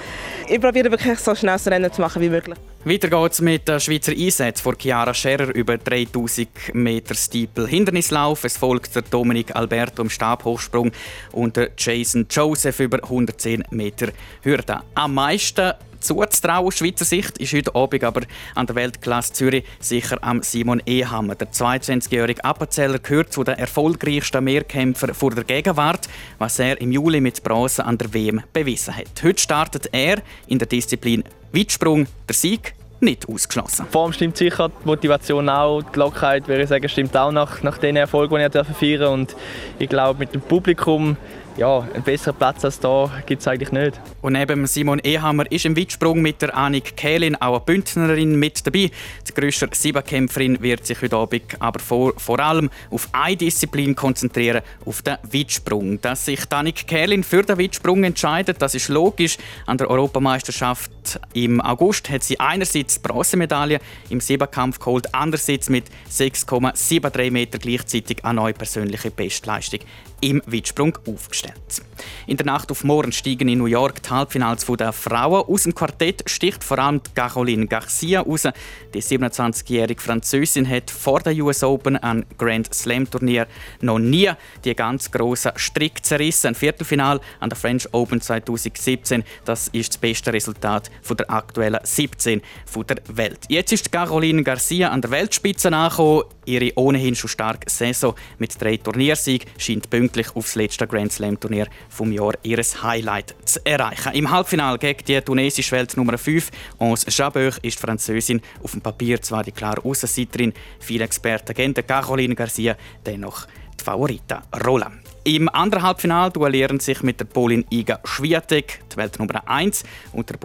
ich 0.49 0.60
probiere 0.60 0.89
wirklich 0.89 1.19
so 1.19 1.36
schnell 1.36 1.54
das 1.54 1.67
Rennen 1.67 1.93
zu 1.93 2.01
machen 2.01 2.23
wie 2.23 2.30
möglich. 2.30 2.58
Weiter 2.88 3.10
geht's 3.10 3.41
mit 3.41 3.67
der 3.67 3.80
Schweizer 3.80 4.12
Einsätzen 4.12 4.62
von 4.62 4.76
Chiara 4.78 5.12
Scherer 5.12 5.56
über 5.56 5.76
3000 5.76 6.76
Meter 6.76 7.15
Steeple 7.15 7.65
Hindernislauf. 7.65 8.43
Es 8.43 8.58
folgt 8.58 8.93
der 8.93 9.02
Dominik 9.02 9.56
Alberto 9.56 10.04
im 10.04 10.10
Stabhochsprung 10.12 10.91
und 11.32 11.58
der 11.58 11.71
Jason 11.76 12.28
Joseph 12.30 12.80
über 12.80 13.02
110 13.02 13.63
Meter 13.71 14.10
Hürde. 14.43 14.82
Am 14.93 15.15
meisten 15.15 15.74
zuzutrauen 16.00 16.67
aus 16.67 16.78
Schweizer 16.78 17.06
Sicht 17.06 17.39
ist 17.39 17.54
heute 17.54 17.74
Abend 17.74 18.04
aber 18.04 18.21
an 18.54 18.67
der 18.67 18.76
Weltklasse 18.76 19.34
Zürich 19.34 19.63
sicher 19.80 20.19
am 20.21 20.43
Simon 20.43 20.80
Ehammer. 20.86 21.34
Der 21.34 21.52
22-jährige 21.52 22.45
Appenzeller 22.45 23.00
gehört 23.00 23.34
zu 23.34 23.43
den 23.43 23.56
erfolgreichsten 23.56 24.43
Mehrkämpfern 24.43 25.15
vor 25.15 25.32
der 25.32 25.43
Gegenwart, 25.43 26.08
was 26.38 26.60
er 26.60 26.80
im 26.80 26.91
Juli 26.91 27.19
mit 27.19 27.41
Bronze 27.41 27.84
an 27.84 27.98
der 27.98 28.13
WM 28.13 28.43
bewiesen 28.54 28.95
hat. 28.95 29.24
Heute 29.24 29.41
startet 29.41 29.89
er 29.91 30.21
in 30.45 30.60
der 30.60 30.67
Disziplin 30.67 31.24
Weitsprung. 31.56 32.08
Der 32.28 32.36
Sieg 32.36 32.74
nicht 33.02 33.28
ausgeschlossen. 33.30 33.86
Die 33.88 33.91
Form 33.91 34.13
stimmt 34.13 34.38
sicher, 34.38 34.70
die 34.70 34.86
Motivation 34.86 35.50
auch, 35.50 35.82
die 35.82 36.00
Lockerheit, 36.00 36.48
würde 36.48 36.63
ich 36.63 36.70
sagen, 36.70 36.88
stimmt 36.89 37.15
auch 37.15 37.32
nach, 37.32 37.62
nach 37.62 37.78
den 37.78 37.96
Erfolgen, 37.96 38.36
die 38.36 38.58
ich 38.58 38.78
feiern 38.78 39.13
Und 39.13 39.36
ich 39.80 39.89
glaube, 39.89 40.20
mit 40.20 40.34
dem 40.34 40.41
Publikum 40.41 41.18
ja, 41.58 41.80
einen 41.80 42.04
besseren 42.04 42.36
Platz 42.36 42.65
als 42.65 42.80
da 42.80 43.10
gibt 43.26 43.41
es 43.41 43.48
eigentlich 43.48 43.72
nicht. 43.72 44.00
Und 44.22 44.34
neben 44.34 44.68
Simon 44.68 45.00
Ehammer 45.00 45.50
ist 45.50 45.65
im 45.65 45.78
Weitsprung 45.78 46.22
mit 46.22 46.41
der 46.41 46.56
Annik 46.56 46.98
Kählin 46.98 47.36
auch 47.36 47.56
eine 47.56 47.60
Bündnerin 47.62 48.36
mit 48.36 48.65
dabei. 48.68 48.91
Die 49.28 49.34
grösste 49.34 49.70
Siebenkämpferin 49.72 50.62
wird 50.62 50.86
sich 50.86 51.02
heute 51.02 51.15
Abend 51.15 51.44
aber 51.60 51.80
vor, 51.80 52.13
vor 52.18 52.39
allem 52.39 52.70
auf 52.91 53.08
eine 53.13 53.38
Disziplin 53.38 53.96
konzentrieren, 53.96 54.63
auf 54.86 55.02
den 55.02 55.18
Weitsprung. 55.24 56.02
Dass 56.02 56.26
sich 56.26 56.41
Annik 56.52 56.88
Kählin 56.88 57.24
für 57.24 57.44
den 57.44 57.58
Weitsprung 57.58 58.04
entscheidet, 58.04 58.62
das 58.62 58.76
ist 58.76 58.89
logisch. 58.89 59.38
An 59.65 59.78
der 59.78 59.89
Europameisterschaft 59.89 60.91
im 61.34 61.62
August 61.62 62.10
hat 62.10 62.24
sie 62.24 62.39
einerseits 62.39 62.96
die 62.96 63.08
Bronzemedaille 63.08 63.80
im 64.10 64.20
Siebenkampf 64.20 64.80
geholt, 64.80 65.13
andererseits 65.13 65.70
mit 65.70 65.86
6,73 66.12 67.32
Meter 67.32 67.58
gleichzeitig 67.58 68.24
eine 68.24 68.36
neue 68.36 68.54
persönliche 68.54 69.12
Bestleistung 69.12 69.80
im 70.22 70.41
Weitsprung 70.46 70.98
aufgestellt. 71.08 71.84
In 72.26 72.38
der 72.38 72.46
Nacht 72.46 72.72
auf 72.72 72.84
morgen 72.84 73.12
steigen 73.12 73.48
in 73.48 73.60
New 73.60 73.65
York 73.65 74.02
die 74.02 74.10
Halbfinals 74.10 74.65
der 74.65 74.91
Frauen. 74.91 75.44
Aus 75.48 75.63
dem 75.63 75.76
Quartett 75.76 76.24
sticht 76.28 76.63
vor 76.63 76.80
allem 76.80 77.02
Caroline 77.13 77.68
Garcia 77.68 78.22
raus. 78.22 78.48
Die 78.94 79.02
27-jährige 79.02 80.02
Französin 80.02 80.68
hat 80.68 80.89
vor 80.89 81.20
der 81.20 81.36
US 81.36 81.63
Open 81.63 81.98
ein 81.98 82.26
Grand 82.38 82.74
Slam 82.74 83.10
Turnier 83.10 83.48
noch 83.82 84.00
nie 84.00 84.32
die 84.63 84.76
ganz 84.76 85.12
grossen 85.12 85.52
Strick 85.56 86.04
zerrissen. 86.04 86.48
Ein 86.48 86.56
Viertelfinal 86.56 87.22
an 87.39 87.50
der 87.50 87.58
French 87.58 87.88
Open 87.91 88.20
2017, 88.20 89.24
das 89.46 89.68
ist 89.70 89.94
das 89.94 89.98
beste 89.98 90.34
Resultat 90.34 90.89
von 91.01 91.17
der 91.17 91.29
aktuellen 91.31 91.79
17 91.84 92.41
von 92.65 92.86
der 92.88 92.97
Welt. 93.08 93.39
Jetzt 93.49 93.71
ist 93.71 93.91
Caroline 93.91 94.43
Garcia 94.43 94.89
an 94.89 95.01
der 95.01 95.12
Weltspitze 95.12 95.71
angekommen. 95.71 96.23
Ihre 96.45 96.71
ohnehin 96.75 97.15
schon 97.15 97.29
starke 97.29 97.69
Saison 97.69 98.13
mit 98.38 98.60
drei 98.62 98.77
Turniersiegen 98.77 99.49
scheint 99.58 99.89
pünktlich 99.89 100.36
aufs 100.36 100.55
letzte 100.55 100.86
Grand 100.86 101.12
Slam 101.12 101.39
Turnier 101.39 101.67
vom 101.89 102.12
Jahr 102.12 102.34
ihres 102.43 102.84
Highlight 102.84 103.36
zu 103.45 103.65
erreichen. 103.65 104.13
Im 104.13 104.29
Halbfinale 104.29 104.77
gegen 104.77 105.03
die 105.05 105.21
tunesische 105.21 105.71
Welt 105.71 105.97
Nummer 105.97 106.17
5, 106.17 106.51
Ons 106.77 107.05
Jabeur, 107.10 107.53
ist 107.62 107.63
die 107.63 107.81
Französin 107.81 108.41
auf 108.63 108.71
dem 108.71 108.81
Papier 108.81 109.21
zwar 109.21 109.43
die 109.43 109.51
klare 109.51 109.84
Außenseiterin, 109.84 110.53
viele 110.79 111.05
Experten 111.05 111.53
geben 111.53 111.73
Caroline 111.88 112.36
Garcia 112.36 112.75
dennoch 113.05 113.47
die 113.79 113.84
Favoritenrolle. 113.84 114.91
Im 115.23 115.49
anderen 115.49 115.84
Halbfinale 115.84 116.31
duellieren 116.31 116.79
sich 116.79 117.01
mit 117.01 117.19
der 117.19 117.25
Polin 117.25 117.65
Iga 117.71 117.99
Swiatek, 118.05 118.81
die 118.91 118.97
Welt 118.97 119.17
Nummer 119.17 119.47
1, 119.47 119.84
und 120.13 120.29
der 120.29 120.38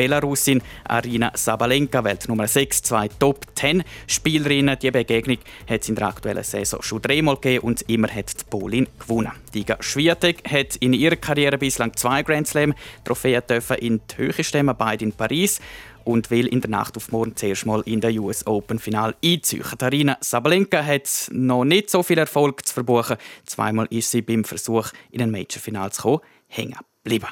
Belarusin 0.00 0.62
Arina 0.84 1.30
Sabalenka, 1.34 2.02
Welt 2.02 2.26
Nummer 2.26 2.48
6, 2.48 2.80
zwei 2.84 3.08
Top 3.08 3.44
10 3.54 3.84
Spielerinnen. 4.06 4.78
Die 4.78 4.90
Begegnung 4.90 5.36
hat 5.68 5.82
es 5.82 5.90
in 5.90 5.94
der 5.94 6.06
aktuellen 6.06 6.42
Saison 6.42 6.80
schon 6.80 7.02
dreimal 7.02 7.34
gegeben 7.34 7.66
und 7.66 7.82
immer 7.82 8.08
hat 8.08 8.40
die 8.40 8.44
Polin 8.48 8.88
gewonnen. 8.98 9.32
Diga 9.52 9.76
Swiatek 9.82 10.50
hat 10.50 10.76
in 10.76 10.94
ihrer 10.94 11.16
Karriere 11.16 11.58
bislang 11.58 11.94
zwei 11.96 12.22
Grand 12.22 12.48
Slam 12.48 12.72
Trophäen 13.04 13.42
dürfen 13.46 13.76
in 13.76 14.00
die 14.10 14.16
Höhe 14.16 14.42
stemmen, 14.42 14.74
beide 14.78 15.04
in 15.04 15.12
Paris 15.12 15.60
und 16.04 16.30
will 16.30 16.46
in 16.46 16.62
der 16.62 16.70
Nacht 16.70 16.96
auf 16.96 17.12
morgen 17.12 17.36
zuerst 17.36 17.66
mal 17.66 17.82
in 17.82 18.00
der 18.00 18.18
US 18.22 18.46
Open 18.46 18.78
Final 18.78 19.14
einziehen. 19.22 19.64
Arina 19.82 20.16
Sabalenka 20.22 20.82
hat 20.82 21.28
noch 21.30 21.66
nicht 21.66 21.90
so 21.90 22.02
viel 22.02 22.16
Erfolg 22.16 22.66
zu 22.66 22.72
verbuchen. 22.72 23.18
Zweimal 23.44 23.86
ist 23.90 24.10
sie 24.10 24.22
beim 24.22 24.44
Versuch, 24.44 24.92
in 25.10 25.20
ein 25.20 25.30
Major-Final 25.30 25.92
zu 25.92 26.00
kommen, 26.00 26.20
hängen 26.48 26.78
geblieben. 27.04 27.28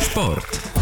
Sport. 0.00 0.77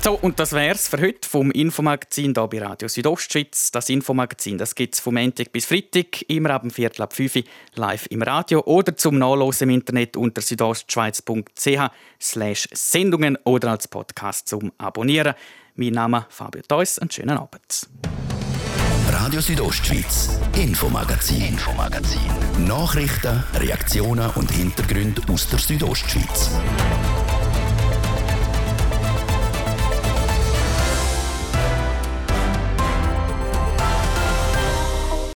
So, 0.00 0.14
und 0.14 0.38
das 0.38 0.52
wär's 0.52 0.86
für 0.86 1.00
heute 1.00 1.28
vom 1.28 1.50
Infomagazin 1.50 2.32
hier 2.32 2.46
bei 2.46 2.60
Radio 2.60 2.88
Südostschweiz. 2.88 3.72
Das 3.72 3.88
Infomagazin 3.88 4.56
das 4.56 4.76
gibt 4.76 4.94
es 4.94 5.00
vom 5.00 5.14
Montag 5.14 5.50
bis 5.50 5.66
Freitag, 5.66 6.22
immer 6.28 6.50
ab 6.50 6.62
dem 6.62 6.70
Viertel 6.70 7.02
ab 7.02 7.12
5 7.12 7.36
Uhr 7.36 7.42
live 7.74 8.06
im 8.06 8.22
Radio 8.22 8.62
oder 8.64 8.96
zum 8.96 9.18
Nachlesen 9.18 9.68
im 9.68 9.74
Internet 9.74 10.16
unter 10.16 10.40
südostschweiz.ch 10.40 11.90
slash 12.20 12.68
Sendungen 12.72 13.36
oder 13.44 13.72
als 13.72 13.88
Podcast 13.88 14.48
zum 14.48 14.72
Abonnieren. 14.78 15.34
Mein 15.74 15.92
Name 15.92 16.26
ist 16.28 16.36
Fabio 16.36 16.62
Theus, 16.62 17.00
einen 17.00 17.10
schönen 17.10 17.36
Abend. 17.36 17.88
Radio 19.10 19.40
Südostschweiz, 19.40 20.38
Infomagazin, 20.54 21.44
Infomagazin. 21.44 22.20
Nachrichten, 22.66 23.42
Reaktionen 23.54 24.30
und 24.30 24.50
Hintergründe 24.52 25.22
aus 25.32 25.48
der 25.48 25.58
Südostschweiz. 25.58 26.50